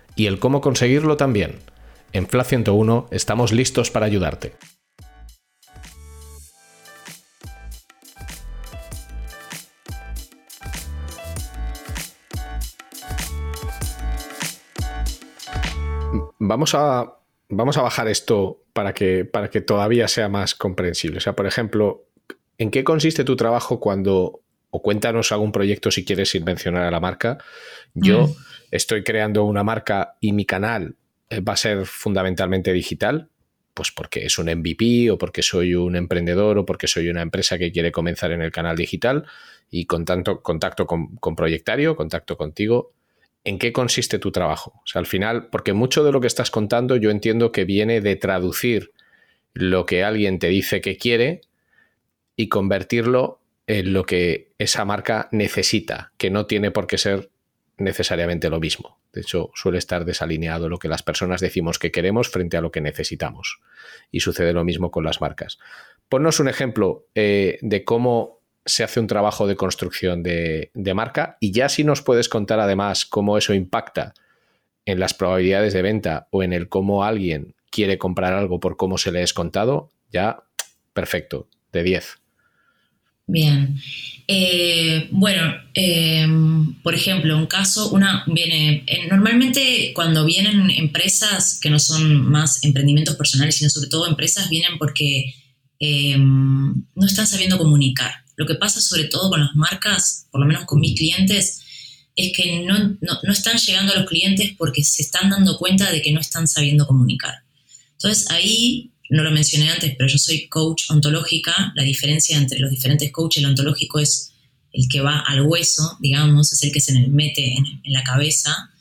[0.15, 1.59] y el cómo conseguirlo también.
[2.13, 4.53] En FLA 101 estamos listos para ayudarte.
[16.51, 17.19] vamos a,
[17.49, 21.19] vamos a bajar esto para que, para que todavía sea más comprensible.
[21.19, 22.07] O sea, por ejemplo,
[22.57, 24.41] ¿en qué consiste tu trabajo cuando,
[24.71, 27.37] o cuéntanos algún proyecto si quieres sin mencionar a la marca?
[27.93, 28.35] Yo mm.
[28.71, 30.95] estoy creando una marca y mi canal
[31.29, 33.29] eh, va a ser fundamentalmente digital,
[33.73, 37.57] pues porque es un MVP o porque soy un emprendedor o porque soy una empresa
[37.57, 39.25] que quiere comenzar en el canal digital
[39.69, 42.93] y con tanto contacto con, con Proyectario, contacto contigo
[43.43, 44.73] ¿en qué consiste tu trabajo?
[44.77, 48.01] O sea, al final, porque mucho de lo que estás contando yo entiendo que viene
[48.01, 48.91] de traducir
[49.53, 51.41] lo que alguien te dice que quiere
[52.35, 53.40] y convertirlo
[53.85, 57.29] lo que esa marca necesita, que no tiene por qué ser
[57.77, 58.99] necesariamente lo mismo.
[59.13, 62.71] De hecho, suele estar desalineado lo que las personas decimos que queremos frente a lo
[62.71, 63.59] que necesitamos.
[64.11, 65.57] Y sucede lo mismo con las marcas.
[66.07, 71.51] Ponnos un ejemplo eh, de cómo se hace un trabajo de construcción de, marca y
[71.51, 74.13] ya si nos puedes contar además cómo eso impacta
[74.85, 78.97] en las probabilidades de venta o en el cómo alguien quiere comprar algo por cómo
[78.97, 80.43] se le es contado, ya
[80.93, 82.20] perfecto, de 10.
[83.31, 83.79] Bien.
[84.27, 91.79] Eh, bueno, em, por ejemplo, un caso, una viene, normalmente cuando vienen empresas que no
[91.79, 95.33] son más emprendimientos personales, sino sobre todo empresas, vienen porque
[95.79, 98.11] em, no están sabiendo comunicar.
[98.35, 101.61] Lo que pasa sobre todo con las marcas, por lo menos con mis clientes,
[102.15, 102.97] es que no,
[103.31, 106.85] están llegando a los clientes porque se están dando cuenta de que no están sabiendo
[106.85, 107.43] comunicar.
[107.93, 112.71] Entonces ahí, no lo mencioné antes, pero yo soy coach ontológica, la diferencia entre los
[112.71, 114.31] diferentes coaches, el ontológico es
[114.71, 118.71] el que va al hueso, digamos, es el que se mete en, la cabeza.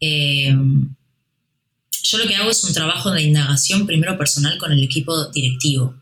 [0.00, 0.52] Eh,
[2.02, 5.94] yo lo que hago es un trabajo de indagación primero personal con el equipo directivo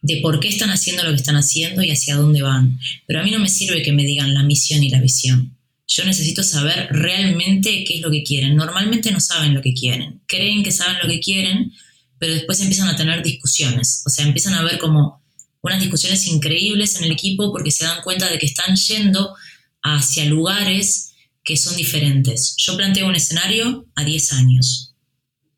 [0.00, 2.78] de por qué están haciendo lo que están haciendo y hacia dónde van.
[3.06, 5.56] Pero a mí no me sirve que me digan la misión y la visión.
[5.88, 8.54] Yo necesito saber realmente qué es lo que quieren.
[8.54, 10.20] Normalmente no saben lo que quieren.
[10.26, 11.72] Creen que saben lo que quieren,
[12.18, 14.02] pero después empiezan a tener discusiones.
[14.06, 15.22] O sea, empiezan a ver como
[15.62, 19.34] unas discusiones increíbles en el equipo porque se dan cuenta de que están yendo
[19.82, 22.54] hacia lugares que son diferentes.
[22.56, 24.94] Yo planteo un escenario a 10 años,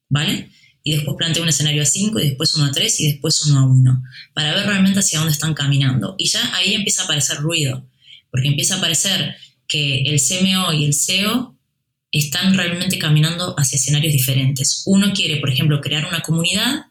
[0.09, 0.51] ¿vale?
[0.87, 3.59] y después planteo un escenario a 5 y después uno a 3 y después uno
[3.59, 6.15] a 1, para ver realmente hacia dónde están caminando.
[6.17, 7.91] Y ya ahí empieza a aparecer ruido,
[8.31, 9.35] porque empieza a aparecer
[9.67, 11.56] que el CMO y el CEO
[12.13, 14.83] están realmente caminando hacia escenarios diferentes.
[14.87, 16.87] Uno quiere, por ejemplo, crear una comunidad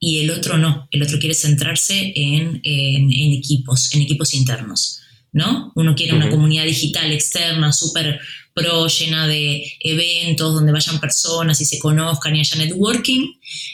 [0.00, 5.00] y el otro no, el otro quiere centrarse en, equipos, en equipos internos,
[5.32, 5.72] ¿no?
[5.74, 8.20] Uno quiere una comunidad digital externa súper
[8.54, 13.26] pro, llena de eventos donde vayan personas y se conozcan y haya networking,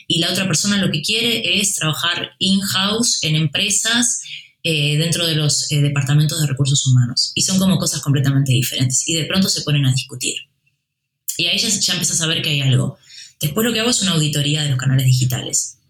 [0.09, 4.23] y la otra persona lo que quiere es trabajar in-house en empresas
[4.67, 7.33] eh, dentro de los eh, departamentos de recursos humanos.
[7.35, 9.07] Y son como cosas completamente diferentes.
[9.07, 10.37] Y de pronto se ponen a discutir.
[11.37, 12.97] Y ahí ya, ya empiezas a ver que hay algo.
[13.43, 15.81] Después lo que hago es una auditoría de los canales digitales.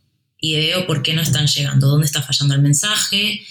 [0.41, 3.43] Y veo por qué no están llegando, dónde está fallando el mensaje.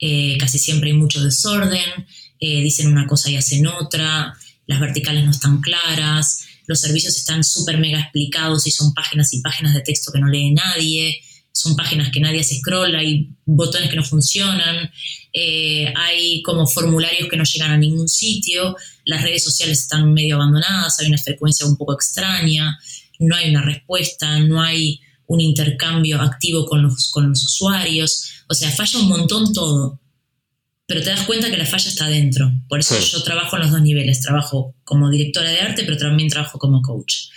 [0.00, 2.04] Eh, casi siempre hay mucho desorden.
[2.40, 4.36] dicen una cosa y hacen otra.
[4.66, 6.44] Las verticales no están claras.
[6.66, 10.26] Los servicios están súper mega explicados y son páginas y páginas de texto que no
[10.26, 14.90] lee nadie son páginas que nadie se scrolla, hay botones que no funcionan,
[15.32, 20.36] eh, hay como formularios que no llegan a ningún sitio, las redes sociales están medio
[20.36, 22.78] abandonadas, hay una frecuencia un poco extraña,
[23.18, 28.54] no hay una respuesta, no hay un intercambio activo con los, con los usuarios, o
[28.54, 30.00] sea, falla un montón todo,
[30.86, 33.70] pero te das cuenta que la falla está adentro, por eso yo trabajo en los
[33.70, 37.28] dos niveles, trabajo como directora de arte, pero también trabajo como coach.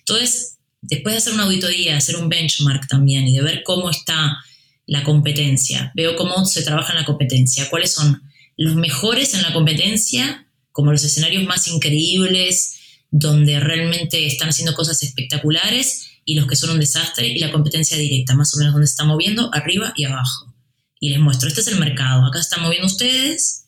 [0.00, 4.38] Entonces, después de hacer una auditoría, hacer un benchmark también y de ver cómo está
[4.86, 8.22] la competencia, veo cómo se trabaja en la competencia, cuáles son
[8.56, 12.78] los mejores en la competencia, como los escenarios más increíbles,
[13.10, 17.96] donde realmente están haciendo cosas espectaculares y los que son un desastre y la competencia
[17.96, 20.54] directa, más o menos donde se está moviendo arriba y abajo.
[21.00, 23.67] Y les muestro, este es el mercado, acá se están moviendo ustedes,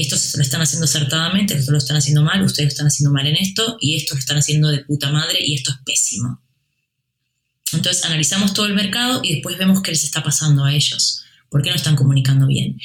[0.00, 3.26] estos lo están haciendo acertadamente, estos lo están haciendo mal, ustedes lo están haciendo mal
[3.26, 6.40] en esto y estos lo están haciendo de puta madre y esto es pésimo.
[7.72, 11.62] Entonces analizamos todo el mercado y después vemos qué les está pasando a ellos, por
[11.62, 12.80] qué no están comunicando bien.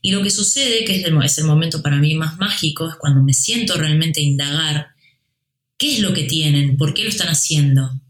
[0.00, 2.96] Y lo que sucede, que es el, es el momento para mí más mágico, es
[2.96, 4.88] cuando me siento realmente a indagar
[5.76, 8.00] qué es lo que tienen, por qué lo están haciendo,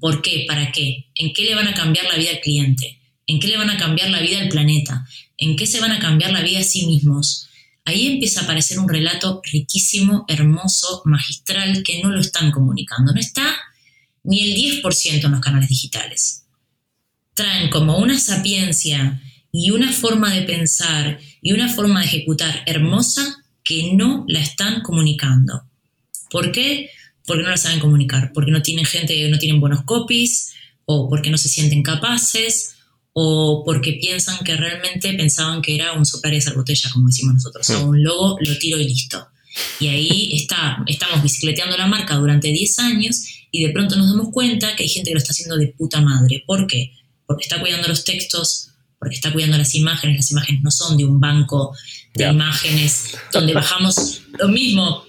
[0.00, 3.38] por qué, para qué, en qué le van a cambiar la vida al cliente, en
[3.40, 6.32] qué le van a cambiar la vida al planeta, en qué se van a cambiar
[6.32, 7.49] la vida a sí mismos
[7.84, 13.12] ahí empieza a aparecer un relato riquísimo, hermoso, magistral, que no lo están comunicando.
[13.12, 13.56] No está
[14.22, 16.44] ni el 10% en los canales digitales.
[17.34, 23.44] Traen como una sapiencia y una forma de pensar y una forma de ejecutar hermosa
[23.64, 25.64] que no la están comunicando.
[26.30, 26.90] ¿Por qué?
[27.26, 30.52] Porque no la saben comunicar, porque no tienen gente, no tienen buenos copies,
[30.84, 32.74] o porque no se sienten capaces,
[33.22, 37.34] o porque piensan que realmente pensaban que era un soplar y hacer botella, como decimos
[37.34, 39.28] nosotros, o un logo, lo tiro y listo.
[39.78, 44.32] Y ahí está, estamos bicicleteando la marca durante 10 años y de pronto nos damos
[44.32, 46.42] cuenta que hay gente que lo está haciendo de puta madre.
[46.46, 46.92] ¿Por qué?
[47.26, 51.04] Porque está cuidando los textos, porque está cuidando las imágenes, las imágenes no son de
[51.04, 51.76] un banco
[52.14, 55.04] de imágenes donde bajamos lo mismo.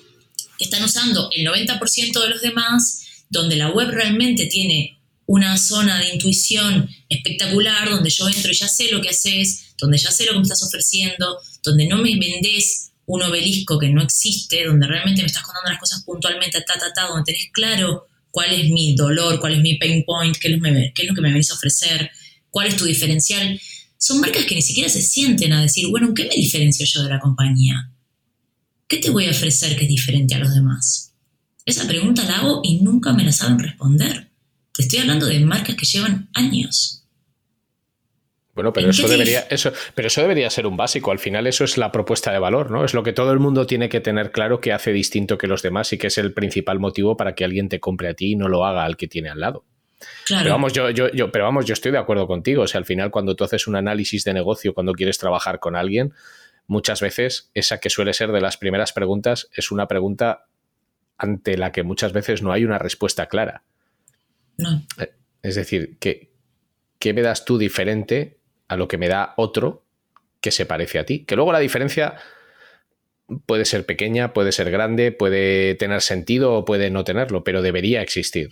[0.60, 5.01] Están usando el 90% de los demás, donde la web realmente tiene
[5.32, 9.98] una zona de intuición espectacular donde yo entro y ya sé lo que haces, donde
[9.98, 14.04] ya sé lo que me estás ofreciendo, donde no me vendés un obelisco que no
[14.04, 18.08] existe, donde realmente me estás contando las cosas puntualmente, ta, ta, ta, donde tenés claro
[18.30, 21.32] cuál es mi dolor, cuál es mi pain point, qué es lo, lo que me
[21.32, 22.12] venís a ofrecer,
[22.50, 23.58] cuál es tu diferencial.
[23.98, 27.10] Son marcas que ni siquiera se sienten a decir, bueno, ¿qué me diferencio yo de
[27.10, 27.90] la compañía?
[28.86, 31.14] ¿Qué te voy a ofrecer que es diferente a los demás?
[31.66, 34.31] Esa pregunta la hago y nunca me la saben responder.
[34.74, 37.02] Te estoy hablando de marcas que llevan años.
[38.54, 41.12] Bueno, pero eso debería, eso, pero eso debería ser un básico.
[41.12, 42.84] Al final, eso es la propuesta de valor, ¿no?
[42.84, 45.62] Es lo que todo el mundo tiene que tener claro que hace distinto que los
[45.62, 48.36] demás y que es el principal motivo para que alguien te compre a ti y
[48.36, 49.64] no lo haga al que tiene al lado.
[50.26, 50.44] Claro.
[50.44, 52.64] Pero vamos, yo, yo, pero vamos, yo estoy de acuerdo contigo.
[52.64, 55.78] O sea, al final, cuando tú haces un análisis de negocio, cuando quieres trabajar con
[55.78, 56.14] alguien,
[56.68, 60.46] muchas veces esa que suele ser de las primeras preguntas es una pregunta
[61.18, 63.64] ante la que muchas veces no hay una respuesta clara.
[65.00, 65.12] Eh,
[65.44, 66.32] es decir, ¿qué,
[67.00, 69.86] ¿qué me das tú diferente a lo que me da otro
[70.40, 71.26] que se parece a ti?
[71.26, 72.16] Que luego la diferencia
[73.46, 78.02] puede ser pequeña, puede ser grande, puede tener sentido o puede no tenerlo, pero debería
[78.02, 78.50] existir.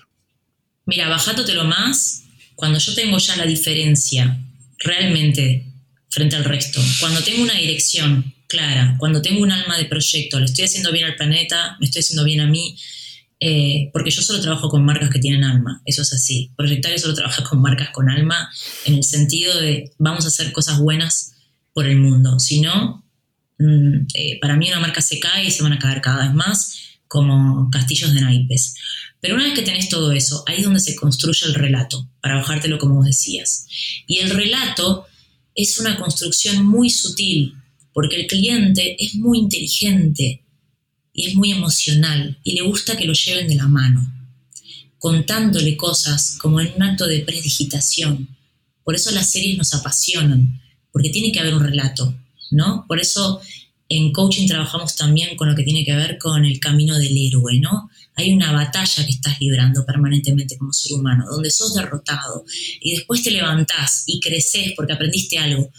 [0.85, 2.23] Mira, lo más,
[2.55, 4.37] cuando yo tengo ya la diferencia
[4.79, 5.65] realmente
[6.09, 10.45] frente al resto, cuando tengo una dirección clara, cuando tengo un alma de proyecto, le
[10.45, 12.75] estoy haciendo bien al planeta, me estoy haciendo bien a mí,
[13.39, 16.51] eh, porque yo solo trabajo con marcas que tienen alma, eso es así.
[16.57, 18.49] Proyectario solo trabaja con marcas con alma
[18.85, 21.33] en el sentido de vamos a hacer cosas buenas
[21.73, 22.39] por el mundo.
[22.39, 23.05] Si no,
[23.57, 26.33] mm, eh, para mí una marca se cae y se van a caer cada vez
[26.33, 26.75] más
[27.07, 28.75] como castillos de naipes.
[29.21, 32.35] Pero una vez que tenés todo eso, ahí es donde se construye el relato, para
[32.35, 33.65] bajártelo como vos decías.
[34.05, 35.05] Y el relato
[35.55, 37.53] es una construcción muy sutil,
[37.93, 40.43] porque el cliente es muy inteligente,
[41.27, 44.13] es muy emocional y le gusta que lo lleven de la mano,
[44.97, 48.35] contándole cosas como en un acto de predigitación,
[48.83, 50.59] Por eso las series nos apasionan,
[50.91, 52.15] porque tiene que haber un relato,
[52.49, 52.85] ¿no?
[52.87, 53.39] Por eso
[53.87, 57.59] en coaching trabajamos también con lo que tiene que ver con el camino del héroe,
[57.59, 57.89] ¿no?
[58.15, 62.45] Hay una batalla que estás librando permanentemente como ser humano, donde sos derrotado
[62.81, 65.71] y después te levantás y creces porque aprendiste algo.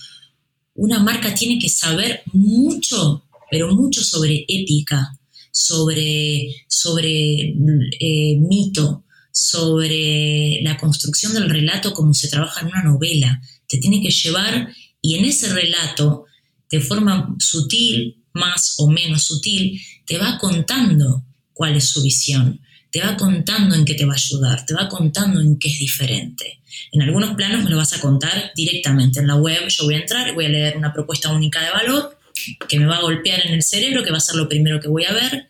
[0.74, 5.16] Una marca tiene que saber mucho, pero mucho sobre épica,
[5.50, 7.54] sobre, sobre
[8.00, 13.40] eh, mito, sobre la construcción del relato como se trabaja en una novela.
[13.68, 14.68] Te tiene que llevar
[15.00, 16.24] y en ese relato,
[16.70, 23.00] de forma sutil, más o menos sutil, te va contando cuál es su visión, te
[23.00, 26.60] va contando en qué te va a ayudar, te va contando en qué es diferente.
[26.92, 30.00] En algunos planos me lo vas a contar directamente en la web, yo voy a
[30.00, 32.19] entrar voy a leer una propuesta única de valor
[32.68, 34.88] que me va a golpear en el cerebro, que va a ser lo primero que
[34.88, 35.46] voy a ver,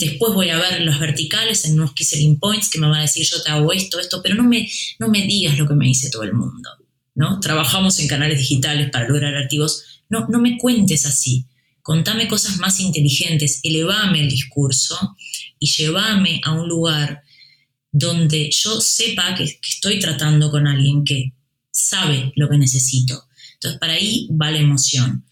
[0.00, 3.02] Después voy a ver los verticales en unos key selling points que me van a
[3.02, 4.66] decir yo te hago esto, esto, pero no me,
[4.98, 6.70] no me digas lo que me dice todo el mundo.
[7.14, 7.38] ¿no?
[7.38, 10.02] Trabajamos en canales digitales para lograr activos.
[10.08, 11.44] No, no me cuentes así.
[11.82, 15.16] Contame cosas más inteligentes, elevame el discurso
[15.58, 17.22] y llévame a un lugar
[17.92, 21.34] donde yo sepa que, que estoy tratando con alguien que
[21.70, 23.24] sabe lo que necesito.
[23.54, 25.26] Entonces, para ahí va la emoción.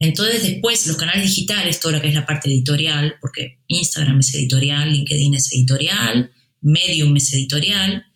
[0.00, 4.34] Entonces después los canales digitales, todo lo que es la parte editorial, porque Instagram es
[4.34, 6.32] editorial, LinkedIn es editorial,
[6.62, 8.06] Medium es editorial,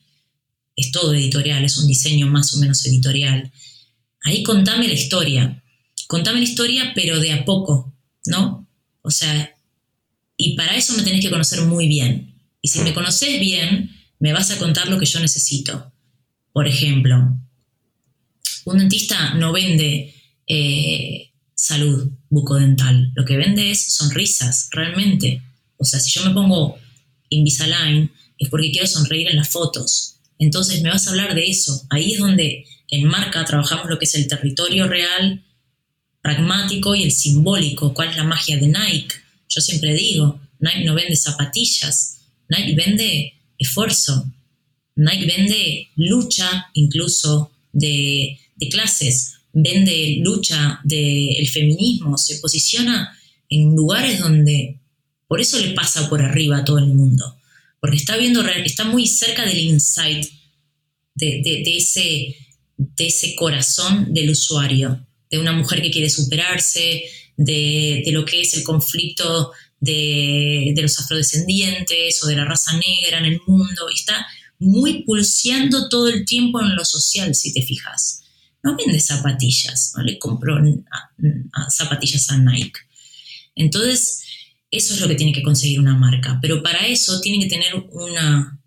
[0.77, 3.53] es todo editorial, es un diseño más o menos editorial.
[4.23, 5.63] Ahí contame la historia,
[6.07, 8.67] contame la historia pero de a poco, ¿no?
[9.03, 9.55] O sea,
[10.39, 12.35] y para eso me tenés que conocer muy bien.
[12.63, 15.93] Y si me conoces bien, me vas a contar lo que yo necesito.
[16.51, 17.39] Por ejemplo,
[18.65, 20.15] un dentista no vende...
[20.47, 21.34] Eh,
[21.65, 23.11] salud bucodental.
[23.15, 25.41] Lo que vende es sonrisas, realmente.
[25.79, 26.77] O sea, si yo me pongo
[27.31, 30.21] Invisalign es porque quiero sonreír en las fotos.
[30.39, 31.87] Entonces me vas a hablar de eso.
[31.89, 35.43] Ahí es donde en marca trabajamos lo que es el territorio real,
[36.21, 37.95] pragmático y el simbólico.
[37.95, 39.15] ¿Cuál es la magia de Nike?
[39.49, 42.19] Yo siempre digo, Nike no vende zapatillas,
[42.51, 44.31] Nike vende esfuerzo,
[44.97, 53.17] Nike vende lucha incluso de, de clases vende lucha del feminismo, se posiciona
[53.49, 54.81] en lugares donde
[55.29, 57.39] por eso le pasa por arriba a todo el mundo,
[57.81, 60.27] porque está viendo, está muy cerca del insight
[61.15, 62.37] de, ese,
[62.77, 67.05] de ese corazón del usuario, de una mujer que quiere superarse,
[67.37, 73.19] de, lo que es el conflicto de, de, los afrodescendientes o de la raza negra
[73.19, 74.27] en el mundo, y está
[74.59, 78.24] muy pulseando todo el tiempo en lo social, si te fijas
[78.65, 80.57] no vende zapatillas, no le compró
[81.69, 82.81] zapatillas a Nike.
[83.55, 84.25] Entonces,
[84.71, 87.75] eso es lo que tiene que conseguir una marca, pero para eso tiene que tener
[87.93, 88.59] una,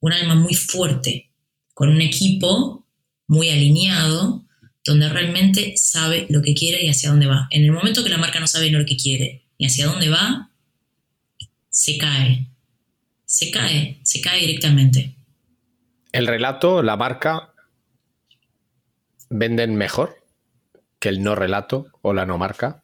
[0.00, 1.30] un alma muy fuerte,
[1.74, 2.86] con un equipo
[3.28, 4.46] muy alineado,
[4.82, 7.46] donde realmente sabe lo que quiere y hacia dónde va.
[7.50, 10.50] En el momento que la marca no sabe lo que quiere y hacia dónde va,
[11.68, 12.48] se cae.
[13.26, 15.14] Se cae, se cae directamente.
[16.12, 17.52] El relato, la marca,
[19.28, 20.16] venden mejor
[20.98, 22.82] que el no relato o la no marca?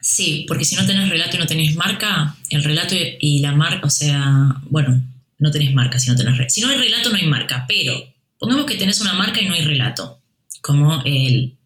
[0.00, 3.86] Sí, porque si no tenés relato y no tenés marca, el relato y la marca,
[3.86, 5.00] o sea, bueno,
[5.38, 6.52] no tenés marca si no tenés relato.
[6.52, 9.54] Si no hay relato, no hay marca, pero pongamos que tenés una marca y no
[9.54, 10.20] hay relato,
[10.60, 11.56] como el,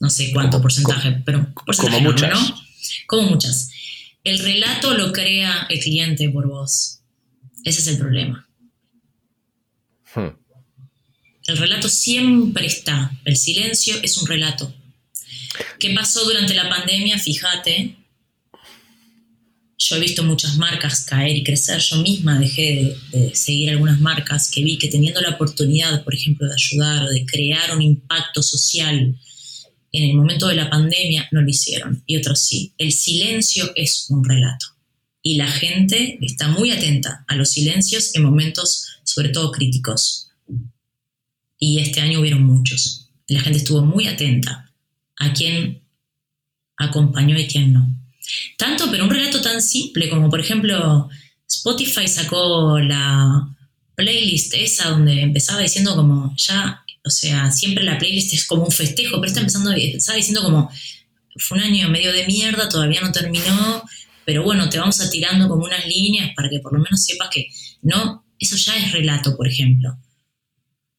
[0.00, 1.46] no sé cuánto porcentaje, pero
[1.78, 2.30] como muchas.
[2.30, 2.56] ¿no?
[3.06, 3.70] Como muchas.
[4.24, 7.00] El relato lo crea el cliente por vos.
[7.64, 8.46] Ese es el problema.
[10.14, 10.28] Hmm.
[11.48, 13.10] El relato siempre está.
[13.24, 14.72] El silencio es un relato.
[15.80, 17.18] ¿Qué pasó durante la pandemia?
[17.18, 17.96] Fíjate,
[19.78, 21.80] yo he visto muchas marcas caer y crecer.
[21.80, 26.46] Yo misma dejé de, seguir algunas marcas que vi que teniendo la oportunidad, por ejemplo,
[26.46, 29.18] de ayudar o de crear un impacto social
[29.90, 32.02] en el momento de la pandemia, no lo hicieron.
[32.04, 32.74] Y otros sí.
[32.76, 34.66] El silencio es un relato.
[35.22, 40.27] Y la gente está muy atenta a los silencios en momentos, sobre todo críticos
[41.58, 43.10] y este año hubieron muchos.
[43.28, 44.72] La gente estuvo muy atenta
[45.16, 45.82] a quién
[46.76, 47.94] acompañó y quién no.
[48.56, 51.08] Tanto, pero un relato tan simple como, por ejemplo,
[51.48, 53.48] Spotify sacó la
[53.96, 58.70] playlist esa donde empezaba diciendo como ya, o sea, siempre la playlist es como un
[58.70, 60.70] festejo, pero está empezando, estaba diciendo como,
[61.36, 63.82] fue un año medio de mierda, todavía no terminó,
[64.24, 67.28] pero bueno, te vamos a tirando como unas líneas para que por lo menos sepas
[67.30, 67.48] que
[67.82, 69.98] no, eso ya es relato, por ejemplo.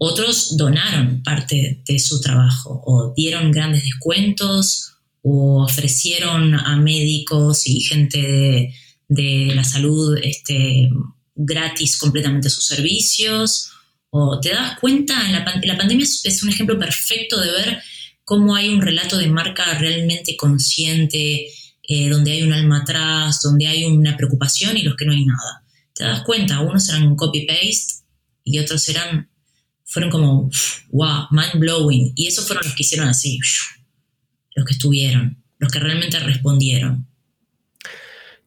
[0.02, 7.82] Otros donaron parte de su trabajo o dieron grandes descuentos o ofrecieron a médicos y
[7.82, 8.74] gente
[9.10, 10.90] de, la salud este,
[11.36, 13.72] gratis completamente sus servicios.
[14.10, 17.82] O te das cuenta, en la, pandemia es un ejemplo perfecto de ver
[18.24, 21.48] cómo hay un relato de marca realmente consciente,
[21.84, 25.26] eh, donde hay un alma atrás, donde hay una preocupación y los que no hay
[25.26, 25.64] nada.
[25.94, 28.06] Te das cuenta, unos eran un copy-paste
[28.44, 29.29] y otros eran,
[29.90, 30.50] fueron como,
[30.92, 32.14] wow, mind-blowing.
[32.16, 33.40] Y esos fueron los que hicieron así,
[34.56, 37.08] los que estuvieron, los que realmente respondieron.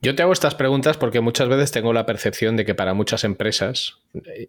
[0.00, 3.24] Yo te hago estas preguntas porque muchas veces tengo la percepción de que para muchas
[3.24, 3.98] empresas,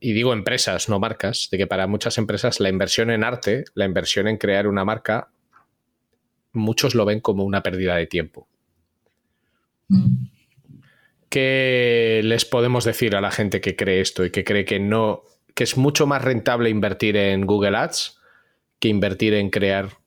[0.01, 3.85] y digo empresas, no marcas, de que para muchas empresas la inversión en arte, la
[3.85, 5.29] inversión en crear una marca,
[6.53, 8.47] muchos lo ven como una pérdida de tiempo.
[9.89, 10.25] Mm.
[11.29, 15.23] ¿Qué les podemos decir a la gente que cree esto y que cree que no,
[15.54, 18.18] que es mucho más rentable invertir en Google Ads
[18.80, 19.97] que invertir en crear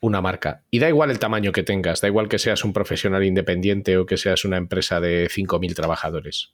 [0.00, 0.64] una marca.
[0.70, 4.06] Y da igual el tamaño que tengas, da igual que seas un profesional independiente o
[4.06, 6.50] que seas una empresa de 5.000 trabajadores.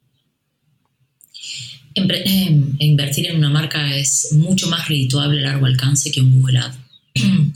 [1.94, 6.58] Em, invertir en una marca es mucho más redituable a largo alcance que un Google
[6.58, 6.74] Ad.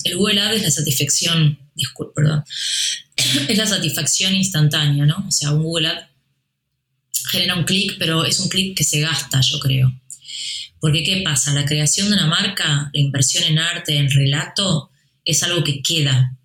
[0.04, 2.44] El Google Ad es la satisfacción, disculpe, perdón,
[3.48, 5.24] es la satisfacción instantánea, ¿no?
[5.26, 6.04] O sea, un Google Ad
[7.30, 9.92] genera un clic, pero es un clic que se gasta, yo creo.
[10.80, 11.54] Porque ¿qué pasa?
[11.54, 14.90] La creación de una marca, la inversión en arte, en relato,
[15.24, 16.36] es algo que queda.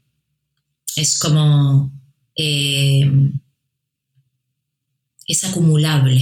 [0.96, 1.92] Es como...
[2.36, 3.10] Eh,
[5.28, 6.22] es acumulable.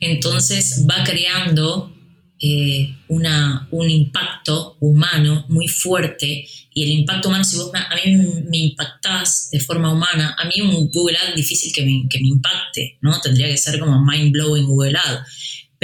[0.00, 1.92] Entonces va creando
[2.40, 8.16] eh, una, un impacto humano muy fuerte y el impacto humano, si vos a mí
[8.48, 12.28] me impactás de forma humana, a mí un Google Ad difícil que me, que me
[12.28, 13.20] impacte, ¿no?
[13.20, 15.20] Tendría que ser como mind blowing Google Ad.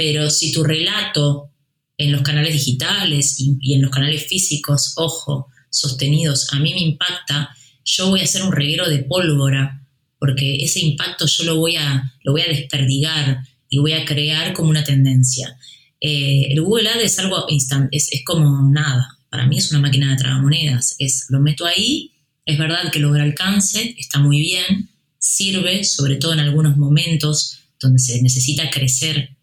[0.03, 1.51] Pero si tu relato
[1.95, 7.55] en los canales digitales y, en los canales físicos, ojo, sostenidos, a mí me impacta,
[7.85, 9.85] yo voy a hacer un reguero de pólvora,
[10.17, 14.53] porque ese impacto yo lo voy a, lo voy a desperdigar y voy a crear
[14.53, 15.55] como una tendencia.
[15.99, 19.19] Eh, el Google Ads es algo instant, es, como nada.
[19.29, 20.95] Para mí es una máquina de tragamonedas.
[20.97, 22.11] Es, lo meto ahí,
[22.47, 24.89] es verdad que logra alcance, está muy bien,
[25.19, 29.37] sirve, sobre todo en algunos momentos donde se necesita crecer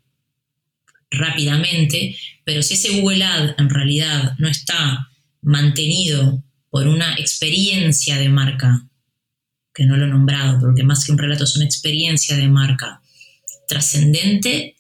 [1.11, 5.09] rápidamente, pero si ese Google Ad en realidad no está
[5.43, 8.87] mantenido por una experiencia de marca,
[9.75, 13.01] que no lo he nombrado, porque más que un relato es una experiencia de marca
[13.69, 14.77] trascendente,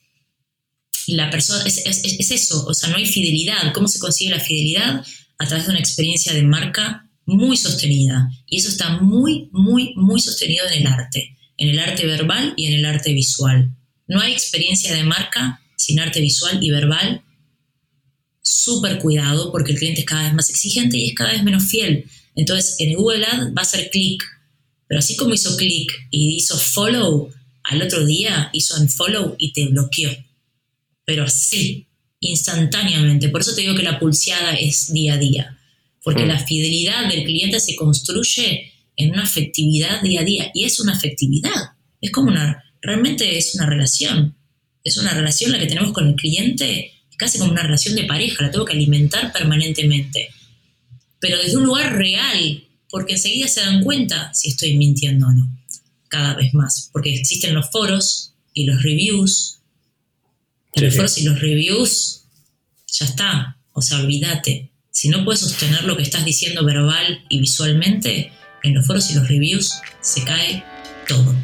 [1.07, 3.72] la persona es, eso, o sea, no hay fidelidad.
[3.72, 5.05] ¿Cómo se consigue la fidelidad?
[5.39, 8.31] A través de una experiencia de marca muy sostenida.
[8.47, 12.66] Y eso está muy, muy, muy sostenido en el arte, en el arte verbal y
[12.66, 13.70] en el arte visual.
[14.07, 17.22] No hay experiencia de marca sin arte visual y verbal
[18.43, 21.64] súper cuidado porque el cliente es cada vez más exigente y es cada vez menos
[21.64, 22.05] fiel.
[22.35, 24.22] Entonces, en Google Ad va a ser clic,
[24.87, 27.31] pero así como hizo clic y hizo follow,
[27.64, 30.11] al otro día hizo unfollow y te bloqueó.
[31.05, 31.87] Pero así,
[32.20, 33.29] instantáneamente.
[33.29, 35.59] Por eso te digo que la pulseada es día a día,
[36.03, 36.29] porque hmm.
[36.29, 40.95] la fidelidad del cliente se construye en una afectividad día a día y es una
[40.95, 41.72] afectividad.
[42.01, 44.38] Es como una, realmente es una relación.
[44.89, 48.45] Es una relación la que tenemos con el cliente casi como una relación de pareja,
[48.45, 50.30] la tengo que alimentar permanentemente.
[51.20, 55.51] Pero desde un lugar real, porque enseguida se dan cuenta si estoy mintiendo o no,
[56.09, 59.59] cada vez más, porque existen los foros y los reviews.
[60.76, 62.22] los foros y los reviews,
[62.86, 64.70] ya está, o sea, olvídate.
[64.93, 68.32] Si no puedes sostener lo que estás diciendo verbal y visualmente,
[68.62, 70.62] en los foros y los reviews se cae
[71.09, 71.34] todo.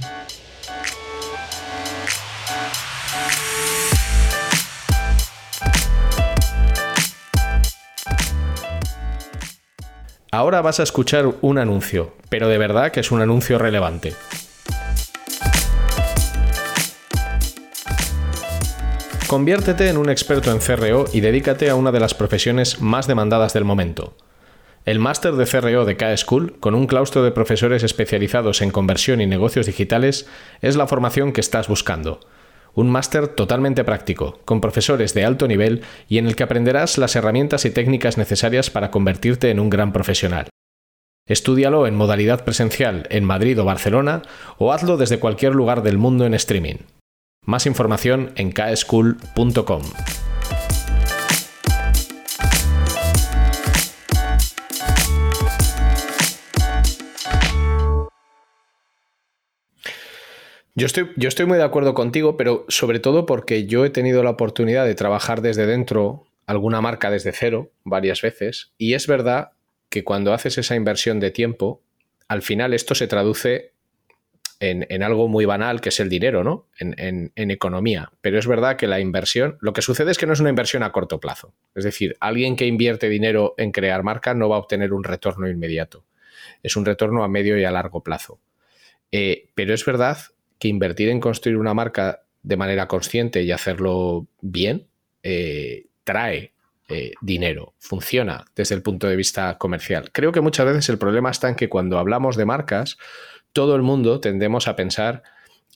[10.35, 14.14] Ahora vas a escuchar un anuncio, pero de verdad que es un anuncio relevante.
[19.28, 23.53] Conviértete en un experto en CRO y dedícate a una de las profesiones más demandadas
[23.53, 24.16] del momento.
[24.85, 29.26] El máster de CRO de K-School, con un claustro de profesores especializados en conversión y
[29.26, 30.26] negocios digitales,
[30.62, 32.18] es la formación que estás buscando
[32.75, 37.16] un máster totalmente práctico, con profesores de alto nivel y en el que aprenderás las
[37.16, 40.49] herramientas y técnicas necesarias para convertirte en un gran profesional.
[41.27, 44.22] Estúdialo en modalidad presencial en Madrid o Barcelona
[44.59, 46.77] o hazlo desde cualquier lugar del mundo en streaming.
[47.47, 49.83] Más información en kschool.com.
[60.77, 64.25] Yo estoy, yo estoy muy de acuerdo contigo, pero sobre todo porque yo he tenido
[64.25, 69.53] la oportunidad de trabajar desde dentro alguna marca desde cero varias veces y es verdad
[69.89, 71.81] que cuando haces esa inversión de tiempo,
[72.27, 73.72] al final esto se traduce
[74.59, 76.66] en, algo muy banal que es el dinero, ¿no?
[76.79, 78.11] En, en, economía.
[78.20, 80.83] Pero es verdad que la inversión, lo que sucede es que no es una inversión
[80.83, 81.55] a corto plazo.
[81.75, 85.49] Es decir, alguien que invierte dinero en crear marca no va a obtener un retorno
[85.49, 86.05] inmediato.
[86.62, 88.41] Es un retorno a medio y a largo plazo.
[89.12, 90.18] Eh, pero es verdad
[90.59, 94.86] que invertir en construir una marca de manera consciente y hacerlo bien
[95.22, 96.52] eh, trae
[96.88, 100.11] eh, dinero, funciona desde el punto de vista comercial.
[100.12, 102.98] Creo que muchas veces el problema está en que cuando hablamos de marcas,
[103.55, 105.22] todo el mundo tendemos a pensar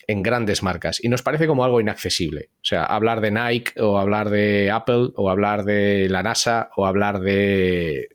[0.07, 2.51] en grandes marcas y nos parece como algo inaccesible.
[2.57, 6.87] O sea, hablar de Nike o hablar de Apple o hablar de la NASA o
[6.87, 8.09] hablar de,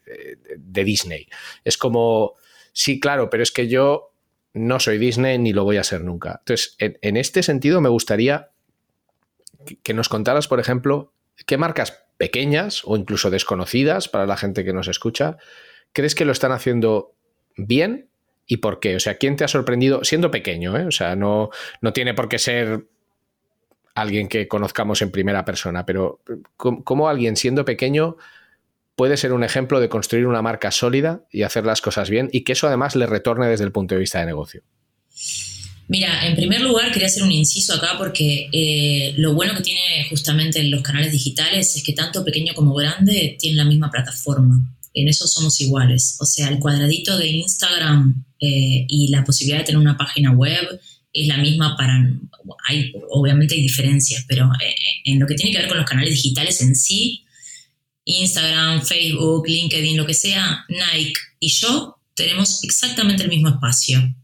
[0.57, 1.27] de Disney.
[1.63, 2.33] Es como,
[2.73, 4.12] sí, claro, pero es que yo
[4.53, 6.37] no soy Disney ni lo voy a ser nunca.
[6.39, 8.49] Entonces, en, este sentido me gustaría
[9.81, 11.11] que nos contaras, por ejemplo,
[11.45, 15.37] qué marcas pequeñas o incluso desconocidas para la gente que nos escucha,
[15.91, 17.13] crees que lo están haciendo
[17.55, 18.09] bien
[18.45, 18.95] y por qué?
[18.95, 20.77] O sea, ¿quién te ha sorprendido siendo pequeño?
[20.77, 20.85] Eh?
[20.85, 21.49] O sea, no,
[21.81, 22.85] no tiene por qué ser
[23.95, 26.21] alguien que conozcamos en primera persona, pero
[26.57, 28.17] ¿cómo alguien siendo pequeño
[28.95, 32.41] puede ser un ejemplo de construir una marca sólida y hacer las cosas bien y
[32.41, 34.61] que eso además le retorne desde el punto de vista de negocio?
[35.87, 40.07] Mira, en primer lugar quería hacer un inciso acá porque eh, lo bueno que tiene
[40.09, 44.61] justamente los canales digitales es que tanto pequeño como grande tienen la misma plataforma
[44.93, 46.17] en eso somos iguales.
[46.19, 50.79] O sea, el cuadradito de Instagram eh, y la posibilidad de tener una página web
[51.11, 51.93] es la misma para...
[52.67, 54.75] Hay, obviamente hay diferencias, pero eh,
[55.05, 57.22] en lo que tiene que ver con los canales digitales en sí,
[58.05, 64.15] Instagram, Facebook, LinkedIn, lo que sea, Nike y yo tenemos exactamente el mismo espacio.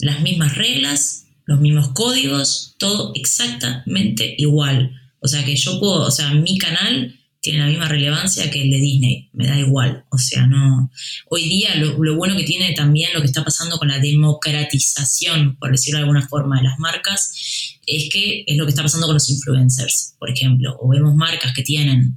[0.00, 4.92] Las mismas reglas, los mismos códigos, todo exactamente igual.
[5.20, 8.70] O sea que yo puedo, o sea, mi canal tiene la misma relevancia que el
[8.70, 10.90] de Disney, me da igual, o sea, no...
[11.30, 15.70] Hoy día lo, bueno que tiene también lo que está pasando con la democratización, por
[15.70, 19.14] decirlo de alguna forma, de las marcas, es que es lo que está pasando con
[19.14, 22.16] los influencers, por ejemplo, o vemos marcas que tienen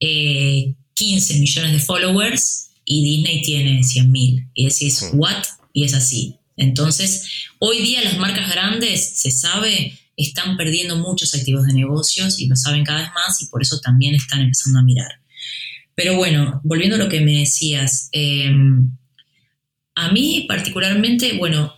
[0.00, 5.44] 15 eh, millones de followers y Disney tiene 100 mil, y decís, ¿what?
[5.72, 6.36] Y es así.
[6.56, 7.28] Entonces,
[7.58, 12.56] hoy día las marcas grandes, se sabe, están perdiendo muchos activos de negocios y lo
[12.56, 15.20] saben cada vez más y por eso también están empezando a mirar.
[15.94, 18.90] Pero bueno, volviendo a lo que me decías, em,
[19.94, 21.74] a mí particularmente, bueno,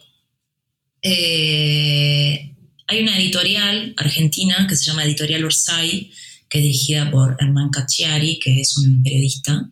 [1.02, 2.54] eh,
[2.86, 6.10] hay una editorial argentina que se llama Editorial Orsay,
[6.52, 9.70] que es dirigida por Hernán Cacciari, que es un periodista,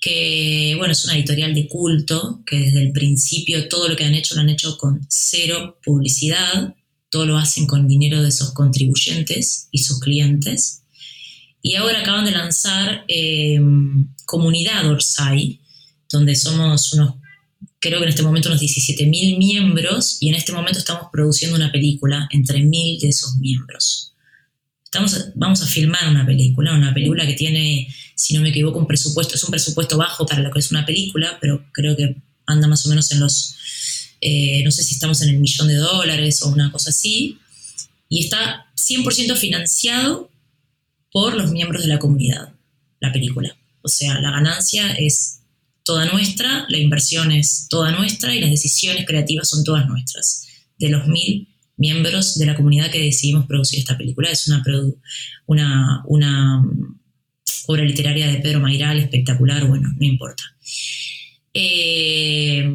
[0.00, 4.16] que bueno, es una editorial de culto, que desde el principio todo lo que han
[4.16, 6.74] hecho lo han hecho con cero publicidad,
[7.10, 10.82] todo lo hacen con dinero de esos contribuyentes y sus clientes.
[11.62, 13.60] Y ahora acaban de lanzar eh,
[14.26, 15.60] Comunidad Orsay,
[16.10, 17.14] donde somos unos,
[17.78, 21.70] creo que en este momento unos 17.000 miembros y en este momento estamos produciendo una
[21.70, 24.07] película entre mil de esos miembros.
[24.88, 28.86] Estamos, vamos a filmar una película, una película que tiene, si no me equivoco, un
[28.86, 32.16] presupuesto, es un presupuesto bajo para lo que es una película, pero creo que
[32.46, 33.54] anda más o menos en los
[34.22, 37.38] eh, no sé si estamos en el millón de dólares o una cosa así,
[38.08, 40.30] y está 100% financiado
[41.12, 42.54] por los miembros de la comunidad,
[43.00, 43.56] la película.
[43.82, 45.40] O sea, la ganancia es
[45.84, 50.46] toda nuestra, la inversión es toda nuestra y las decisiones creativas son todas nuestras,
[50.78, 51.48] de los mil
[51.78, 54.30] miembros de la comunidad que decidimos producir esta película.
[54.30, 54.62] Es una,
[55.46, 57.00] una, una mm,
[57.68, 60.42] obra literaria de Pedro Mairal espectacular, bueno, no importa.
[61.54, 62.70] Eh,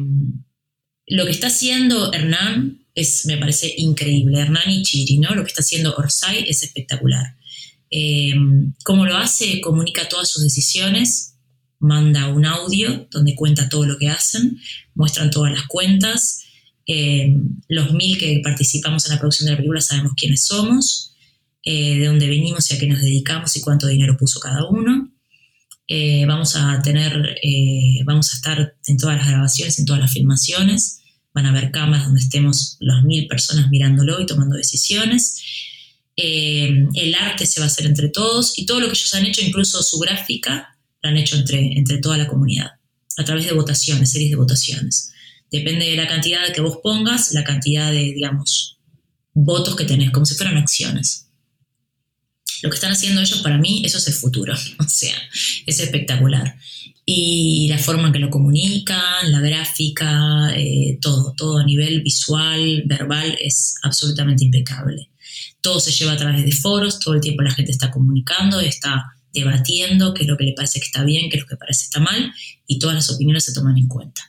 [1.06, 4.40] lo que está haciendo Hernán es, me parece increíble.
[4.40, 5.34] Hernán y Chiri, ¿no?
[5.34, 7.36] Lo que está haciendo Orsay es espectacular.
[7.90, 8.34] Eh,
[8.84, 9.60] ¿Cómo lo hace?
[9.60, 11.36] Comunica todas sus decisiones,
[11.78, 14.58] manda un audio donde cuenta todo lo que hacen,
[14.94, 16.43] muestran todas las cuentas.
[16.86, 17.34] Eh,
[17.68, 21.14] los mil que participamos en la producción de la película sabemos quiénes somos,
[21.64, 25.10] eh, de dónde venimos y a qué nos dedicamos y cuánto dinero puso cada uno.
[25.86, 27.36] Eh, vamos a tener,
[28.04, 31.00] vamos a estar en todas las grabaciones, en todas las filmaciones.
[31.34, 35.42] Van a haber cámaras donde estemos las mil personas mirándolo y tomando decisiones.
[36.16, 39.42] El arte se va a hacer entre todos y todo lo que ellos han hecho,
[39.42, 42.70] incluso su gráfica, lo han hecho entre, entre toda la comunidad,
[43.18, 45.13] a través de votaciones, series de votaciones.
[45.58, 48.78] Depende de la cantidad que vos pongas, la cantidad de, digamos,
[49.32, 51.24] votos que tenés, como si fueran acciones
[52.64, 54.54] lo que están haciendo ellos para mí, eso es el futuro.
[54.78, 55.14] O sea,
[55.66, 56.56] es espectacular.
[57.04, 62.84] Y la forma en que lo comunican, la gráfica, eh, todo, todo a nivel visual,
[62.86, 65.10] verbal, es absolutamente impecable.
[65.60, 69.04] Todo se lleva a través de foros, todo el tiempo la gente está comunicando, está
[69.34, 71.80] debatiendo qué es lo que le parece que está bien, qué es lo que parece
[71.80, 72.32] que está mal,
[72.66, 74.22] y todas las opiniones se toman en cuenta.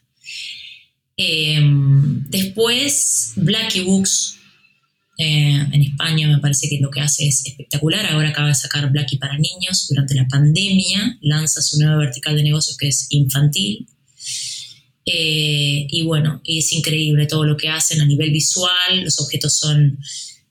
[1.17, 4.35] Em, después, Blacky Books
[5.17, 8.05] eh, en España me parece que lo que hace es espectacular.
[8.07, 9.87] Ahora acaba de sacar Blacky para niños.
[9.89, 13.87] Durante la pandemia lanza su nueva vertical de negocios que es infantil.
[15.05, 19.03] Eh, y bueno, es increíble todo lo que hacen a nivel visual.
[19.03, 19.99] Los objetos son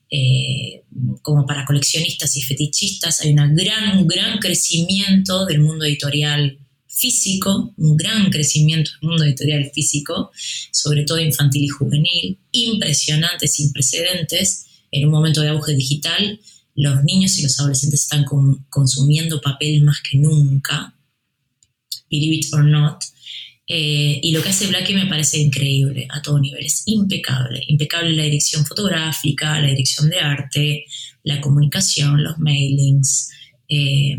[0.09, 0.83] eh,
[1.21, 3.21] como para coleccionistas y fetichistas.
[3.21, 6.57] Hay una gran, un gran crecimiento del mundo editorial
[6.95, 10.31] físico, un gran crecimiento del mundo editorial físico,
[10.71, 14.65] sobre todo infantil y juvenil, impresionante, sin precedentes.
[14.91, 16.39] En un momento de auge digital,
[16.75, 18.25] los niños y los adolescentes están
[18.69, 20.93] consumiendo papel más que nunca,
[22.09, 23.03] believe it or not.
[23.67, 28.11] Eh, y lo que hace Blackie me parece increíble a todo nivel, es impecable, impecable
[28.11, 30.85] la dirección fotográfica, la dirección de arte,
[31.23, 33.31] la comunicación, los mailings,
[33.67, 34.17] eh,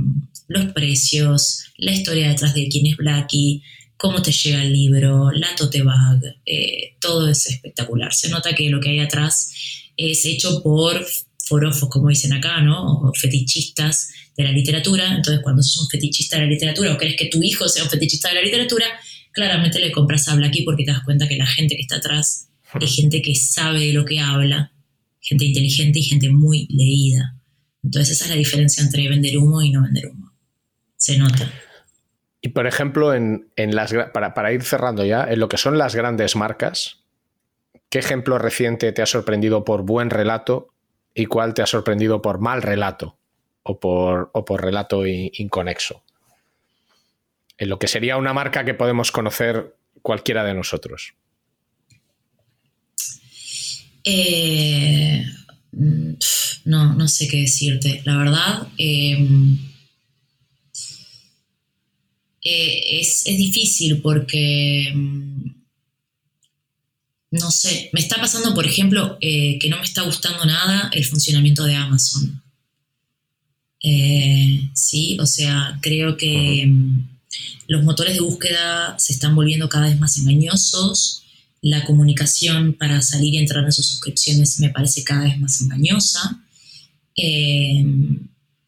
[0.48, 3.62] los precios, la historia detrás de quién es Blackie,
[3.96, 8.12] cómo te llega el libro, la tote bag, eh, todo es espectacular.
[8.12, 9.52] Se nota que lo que hay atrás
[9.96, 11.04] es hecho por
[11.46, 13.00] forofos, como dicen acá, ¿no?
[13.00, 15.14] O fetichistas de la literatura.
[15.14, 17.90] Entonces, cuando sos un fetichista de la literatura o crees que tu hijo sea un
[17.90, 18.86] fetichista de la literatura,
[19.32, 22.48] claramente le compras a Blackie porque te das cuenta que la gente que está atrás
[22.80, 24.72] es gente que sabe de lo que habla,
[25.20, 27.36] gente inteligente y gente muy leída.
[27.82, 30.25] Entonces, esa es la diferencia entre vender humo y no vender humo
[30.96, 31.50] se nota.
[32.40, 36.36] Y por ejemplo, en, las, para, ir cerrando ya, en lo que son las grandes
[36.36, 37.00] marcas,
[37.90, 40.68] ¿qué ejemplo reciente te ha sorprendido por buen relato
[41.14, 43.18] y cuál te ha sorprendido por mal relato
[43.62, 46.04] o por, por relato inconexo?
[47.58, 51.14] En lo que sería una marca que podemos conocer cualquiera de nosotros.
[54.04, 55.24] Eh,
[55.72, 56.12] mm,
[56.66, 58.02] no, no sé qué decirte.
[58.04, 59.18] La verdad, eh,
[62.48, 65.50] eh, es, difícil porque, mm,
[67.32, 71.04] no sé, me está pasando, por ejemplo, eh, que no me está gustando nada el
[71.04, 72.40] funcionamiento de Amazon.
[73.82, 77.08] Eh, sí, o sea, creo que mm,
[77.66, 81.24] los motores de búsqueda se están volviendo cada vez más engañosos.
[81.62, 86.44] La comunicación para salir y entrar en sus suscripciones me parece cada vez más engañosa.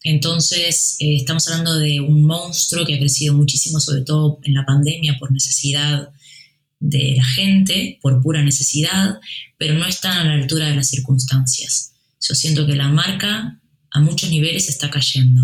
[0.09, 4.65] Entonces, eh, estamos hablando de un monstruo que ha crecido muchísimo, sobre todo en la
[4.65, 6.09] pandemia, por necesidad
[6.81, 9.21] de la gente, por pura necesidad,
[9.59, 11.93] pero no están a la altura de las circunstancias.
[12.27, 15.43] Yo siento que la marca a muchos niveles está cayendo.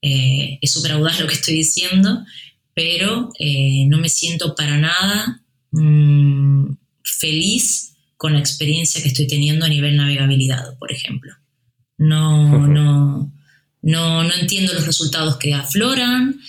[0.00, 2.24] Eh, es súper audaz lo que estoy diciendo,
[2.72, 9.66] pero eh, no me siento para nada mm, feliz con la experiencia que estoy teniendo
[9.66, 11.34] a nivel navegabilidad, por ejemplo.
[11.98, 13.30] No, no,
[13.82, 16.40] no, no entiendo los resultados que afloran,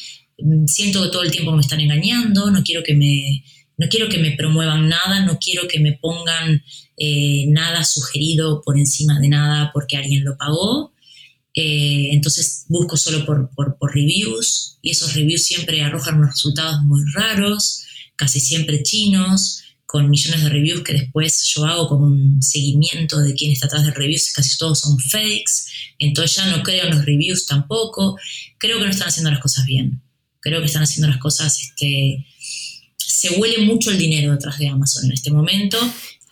[0.67, 3.43] siento que todo el tiempo me están engañando, no quiero que me,
[3.77, 6.63] no quiero que me promuevan nada, no quiero que me pongan
[6.97, 10.93] eh, nada sugerido por encima de nada porque alguien lo pagó.
[11.55, 16.81] Eh, entonces busco solo por, por, por, reviews y esos reviews siempre arrojan unos resultados
[16.84, 17.84] muy raros,
[18.15, 19.62] casi siempre chinos,
[19.93, 23.85] con millones de reviews que después yo hago como un seguimiento de quién está atrás
[23.85, 25.69] de reviews, casi todos son fakes,
[25.99, 28.17] entonces ya no creo en los reviews tampoco,
[28.57, 30.01] creo que no están haciendo las cosas bien,
[30.39, 32.25] creo que están haciendo las cosas, este,
[32.97, 35.77] se huele mucho el dinero detrás de Amazon en este momento,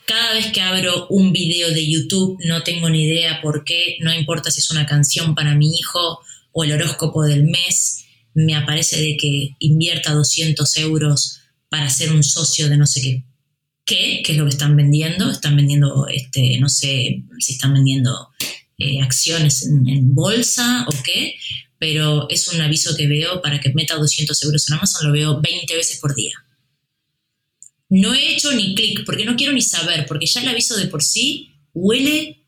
[0.08, 4.12] cada vez que abro un video de YouTube no tengo ni idea por qué, no
[4.12, 6.18] importa si es una canción para mi hijo
[6.52, 12.24] o el horóscopo del mes, me aparece de que invierta 200 euros para ser un
[12.24, 13.24] socio de no sé qué
[13.86, 15.30] qué, qué es lo que están vendiendo.
[15.30, 18.30] Están vendiendo, este, no sé si están vendiendo
[18.78, 21.36] eh, acciones en, bolsa o qué,
[21.78, 25.40] pero es un aviso que veo para que meta 200 euros en Amazon, lo veo
[25.40, 26.34] 20 veces por día.
[27.90, 30.88] No he hecho ni clic porque no quiero ni saber, porque ya el aviso de
[30.88, 32.41] por sí huele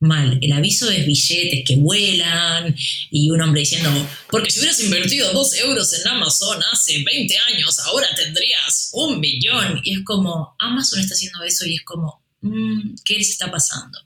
[0.00, 0.38] mal.
[0.42, 2.74] El aviso es billetes que vuelan
[3.10, 3.90] y un hombre diciendo,
[4.30, 9.80] porque si hubieras invertido dos euros en Amazon hace 20 años, ahora tendrías un millón.
[9.84, 13.98] Y es como, Amazon está haciendo eso y es como, mm, ¿qué les está pasando?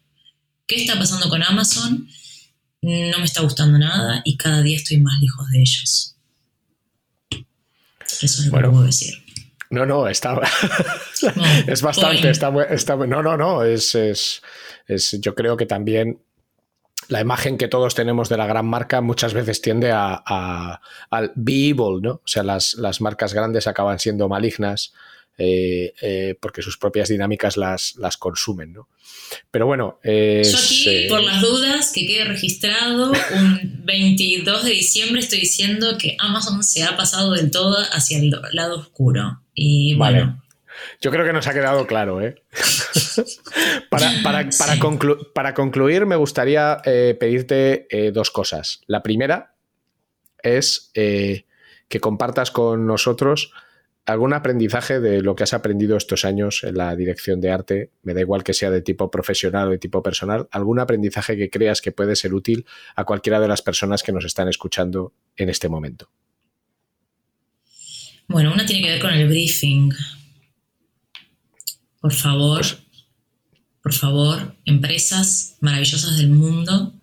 [0.66, 2.08] ¿Qué está pasando con Amazon?
[2.82, 6.14] No me está gustando nada y cada día estoy más lejos de ellos.
[8.22, 9.29] Eso es lo que puedo decir.
[9.70, 10.40] No, no, está.
[11.66, 12.28] es bastante.
[12.28, 13.62] Está, está, no, no, no.
[13.62, 14.42] es,
[15.20, 16.20] yo creo que también
[17.08, 21.68] la imagen que todos tenemos de la gran marca muchas veces tiende a, al be
[21.68, 22.10] evil, ¿no?
[22.10, 24.92] O sea, las, marcas grandes acaban siendo malignas
[25.38, 28.88] eh, eh, porque sus propias dinámicas las, las consumen, ¿no?
[29.50, 29.98] Pero bueno.
[30.04, 35.96] Yo aquí, eh, por las dudas, que quede registrado, un 22 de diciembre estoy diciendo
[35.96, 39.39] que Amazon se ha pasado del todo hacia el lado oscuro.
[39.54, 40.42] Y bueno.
[41.00, 42.36] Yo creo que nos ha quedado claro, ¿eh?
[43.90, 48.80] para, concluir, me gustaría eh, pedirte eh, dos cosas.
[48.86, 49.54] La primera
[50.42, 51.44] es eh,
[51.88, 53.52] que compartas con nosotros
[54.06, 58.14] algún aprendizaje de lo que has aprendido estos años en la dirección de arte, me
[58.14, 61.80] da igual que sea de tipo profesional o de tipo personal, algún aprendizaje que creas
[61.80, 65.68] que puede ser útil a cualquiera de las personas que nos están escuchando en este
[65.68, 66.08] momento.
[68.30, 69.92] Bueno, una tiene que ver con el briefing.
[72.00, 72.64] Por favor,
[73.82, 76.94] por favor, empresas maravillosas del mundo,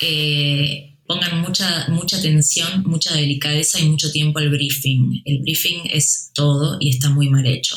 [0.00, 5.22] eh, pongan mucha, mucha atención, mucha delicadeza y mucho tiempo al briefing.
[5.24, 7.74] El briefing es todo y está muy mal hecho.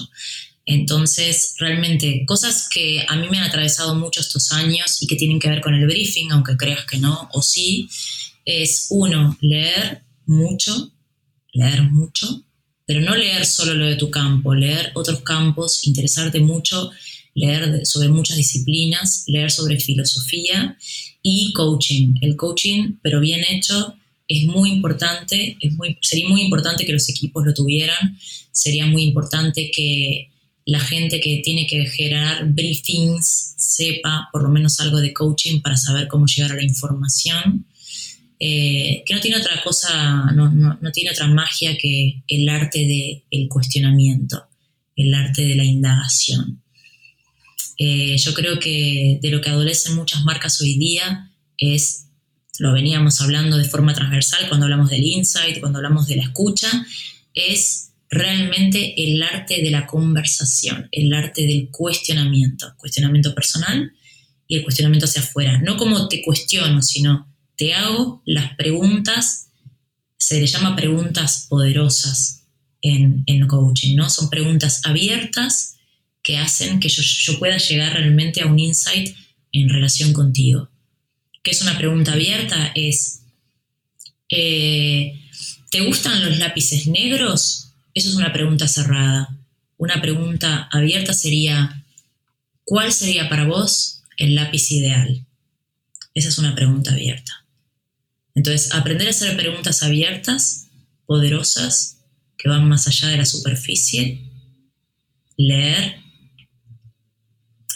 [0.63, 5.39] Entonces, realmente, cosas que a mí me han atravesado mucho estos años y que tienen
[5.39, 7.89] que ver con el briefing, aunque creas que no, o sí,
[8.45, 10.93] es uno, leer mucho,
[11.53, 12.45] leer mucho,
[12.85, 16.91] pero no leer solo lo de tu campo, leer otros campos, interesarte mucho,
[17.35, 20.77] leer sobre muchas disciplinas, leer sobre filosofía
[21.21, 22.15] y coaching.
[22.21, 23.95] El coaching, pero bien hecho,
[24.27, 28.17] es muy importante, es muy, sería muy importante que los equipos lo tuvieran,
[28.51, 30.29] sería muy importante que
[30.65, 35.75] la gente que tiene que generar briefings sepa por lo menos algo de coaching para
[35.75, 37.65] saber cómo llegar a la información,
[38.45, 43.47] eh, que no tiene otra cosa, no, no, tiene otra magia que el arte del
[43.47, 44.49] cuestionamiento,
[44.97, 46.61] el arte de la indagación.
[47.77, 52.09] Eh, yo creo que de lo que adolecen muchas marcas hoy día es,
[52.59, 56.69] lo veníamos hablando de forma transversal cuando hablamos del insight, cuando hablamos de la escucha,
[57.33, 63.93] es realmente el arte de la conversación, el arte del cuestionamiento, cuestionamiento personal
[64.49, 65.61] y el cuestionamiento hacia afuera.
[65.61, 67.32] No como te cuestiono, sino
[67.63, 69.47] te hago las preguntas,
[70.17, 72.43] se le llama preguntas poderosas
[72.81, 74.09] en, en coaching, ¿no?
[74.09, 75.77] Son preguntas abiertas
[76.21, 79.15] que hacen que yo, pueda llegar realmente a un insight
[79.53, 80.71] en relación contigo.
[81.41, 82.73] ¿Qué es una pregunta abierta?
[82.75, 83.21] Es,
[84.27, 85.21] eh,
[85.71, 87.69] ¿te gustan los lápices negros?
[87.93, 89.37] Eso es una pregunta cerrada.
[89.77, 91.85] Una pregunta abierta sería,
[92.65, 95.25] ¿cuál sería para vos el lápiz ideal?
[96.13, 97.42] Esa es una pregunta abierta.
[98.35, 100.69] Entonces, aprender a hacer preguntas abiertas,
[101.05, 101.99] poderosas,
[102.37, 104.29] que van más allá de la superficie,
[105.37, 105.97] leer,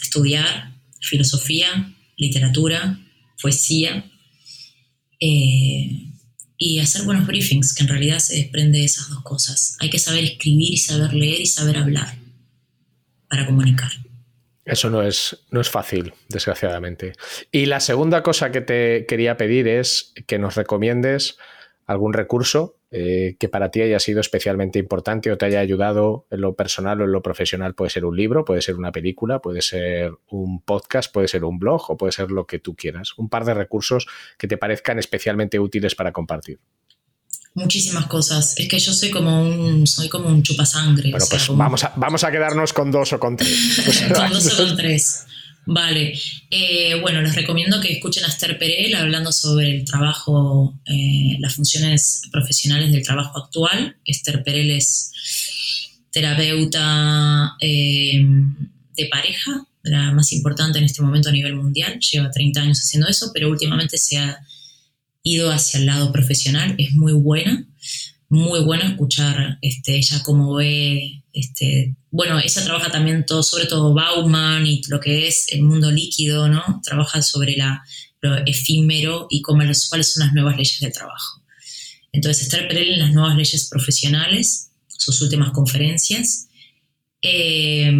[0.02, 2.98] estudiar filosofía, literatura,
[3.40, 4.10] poesía
[5.20, 6.12] eh,
[6.56, 9.76] y hacer buenos briefings, que en realidad se desprende de esas dos cosas.
[9.78, 12.18] Hay que saber escribir y saber leer y saber hablar
[13.28, 13.92] para comunicar.
[14.68, 17.14] Eso no es, no es fácil, desgraciadamente.
[17.50, 21.38] Y la segunda cosa que te quería pedir es que nos recomiendes
[21.86, 26.42] algún recurso eh, que para ti haya sido especialmente importante o te haya ayudado en
[26.42, 27.74] lo personal o en lo profesional.
[27.74, 31.58] Puede ser un libro, puede ser una película, puede ser un podcast, puede ser un
[31.58, 33.16] blog o puede ser lo que tú quieras.
[33.16, 34.06] Un par de recursos
[34.36, 36.60] que te parezcan especialmente útiles para compartir.
[37.58, 38.54] Muchísimas cosas.
[38.56, 41.10] Es que yo soy como un, soy como un chupasangre.
[41.10, 43.50] Bueno, pues vamos, a, vamos a quedarnos con dos o con tres.
[44.14, 45.24] con dos o con tres.
[45.66, 46.18] Vale,
[46.50, 51.56] eh, bueno, les recomiendo que escuchen a Esther Perel hablando sobre el trabajo, eh, las
[51.56, 53.96] funciones profesionales del trabajo actual.
[54.04, 55.12] Esther Perel es
[56.10, 58.24] terapeuta eh,
[58.96, 63.08] de pareja, la más importante en este momento a nivel mundial, lleva 30 años haciendo
[63.08, 64.38] eso, pero últimamente se ha
[65.32, 67.66] ido hacia el lado profesional, es muy buena
[68.28, 73.94] muy bueno escuchar este, ella cómo ve, este, bueno, ella trabaja también todo, sobre todo
[73.94, 76.80] Bauman y lo que es el mundo líquido, ¿no?
[76.84, 77.82] Trabaja sobre la,
[78.20, 81.42] lo efímero y cómo cuáles son las nuevas leyes del trabajo.
[82.12, 86.48] Entonces, estar Perel en las nuevas leyes profesionales, sus últimas conferencias.
[87.22, 87.90] Eh,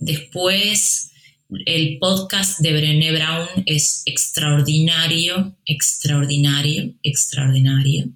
[0.00, 1.05] después,
[1.48, 8.08] el podcast de Brené Brown es extraordinario, extraordinario, extraordinario.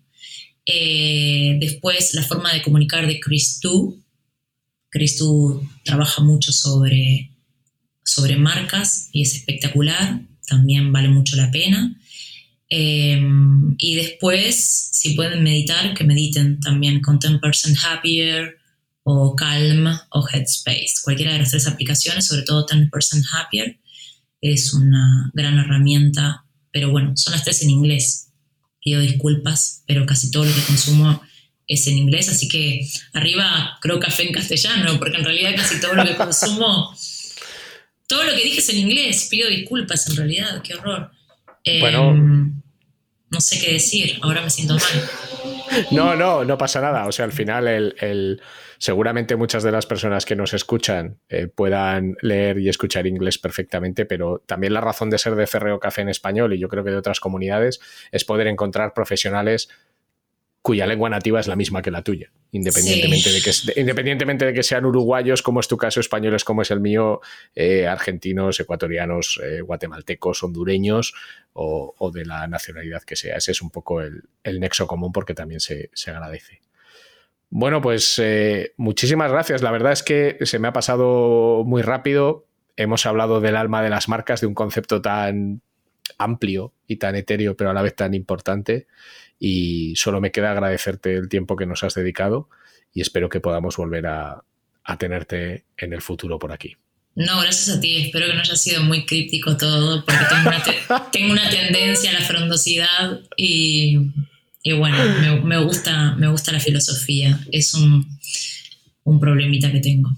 [0.66, 4.02] Eh, después, la forma de comunicar de Chris Tu.
[4.88, 7.30] Chris Tu trabaja mucho sobre,
[8.04, 11.96] sobre marcas y es espectacular, también vale mucho la pena.
[12.68, 13.20] Eh,
[13.78, 18.59] y después, si pueden meditar, que mediten también con 10% Happier
[19.18, 20.94] o Calm o Headspace.
[21.02, 22.90] Cualquiera de las tres aplicaciones, sobre todo 10%
[23.34, 23.78] Happier,
[24.40, 28.30] es una gran herramienta, pero bueno, son las tres en inglés
[28.82, 31.22] pido disculpas, pero casi todo lo que consumo
[31.66, 35.94] es en inglés, así que arriba creo café en castellano, porque en realidad casi todo
[35.94, 36.94] lo que consumo,
[38.08, 41.12] todo lo que dije es en inglés, pido disculpas en realidad, qué horror.
[41.64, 42.60] Em, bueno.
[43.30, 45.59] No sé qué decir, ahora me siento mal.
[45.90, 47.06] No, no, no pasa nada.
[47.06, 48.40] O sea, al final, el,
[48.78, 54.06] seguramente muchas de las personas que nos escuchan eh, puedan leer y escuchar inglés perfectamente,
[54.06, 56.90] pero también la razón de ser de Ferreo Café en español y yo creo que
[56.90, 59.68] de otras comunidades es poder encontrar profesionales
[60.62, 64.62] cuya lengua nativa es la misma que la tuya, independientemente, de, que, independientemente de que
[64.62, 67.20] sean uruguayos, como es tu caso, españoles, como es el mío,
[67.54, 71.14] eh, argentinos, ecuatorianos, eh, guatemaltecos, hondureños
[71.52, 73.36] o, de la nacionalidad que sea.
[73.36, 76.60] Ese es un poco el, nexo común porque también se, agradece.
[77.50, 79.62] Bueno, pues eh, muchísimas gracias.
[79.62, 82.46] La verdad es que se me ha pasado muy rápido.
[82.76, 85.62] Hemos hablado del alma de las marcas, de un concepto tan
[86.18, 88.86] amplio y tan etéreo, pero a la vez tan importante
[89.40, 92.50] y solo me queda agradecerte el tiempo que nos has dedicado
[92.92, 94.44] y espero que podamos volver a,
[94.98, 96.76] tenerte en el futuro por aquí.
[97.14, 97.96] No, gracias a ti.
[97.96, 100.18] Espero que no haya sido muy críptico todo, porque
[101.12, 103.96] tengo una, tendencia a la frondosidad y,
[104.76, 104.98] bueno,
[105.44, 107.38] me, gusta, me gusta la filosofía.
[107.52, 108.04] Es un,
[109.04, 110.10] un problemita que tengo.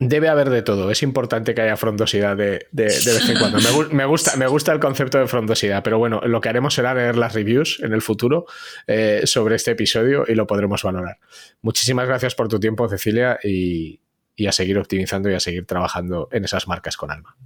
[0.00, 0.90] Debe haber de todo.
[0.90, 3.58] Es importante que haya frondosidad de, vez en cuando.
[3.92, 7.16] Me, gusta, me gusta el concepto de frondosidad, pero bueno, lo que haremos será leer
[7.16, 8.46] las reviews en el futuro
[8.86, 11.18] eh, sobre este episodio y lo podremos valorar.
[11.62, 14.00] Muchísimas gracias por tu tiempo, Cecilia, y,
[14.36, 17.36] y a seguir optimizando y a seguir trabajando en esas marcas con alma.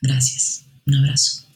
[0.00, 0.66] Gracias.
[0.86, 1.47] Un abrazo.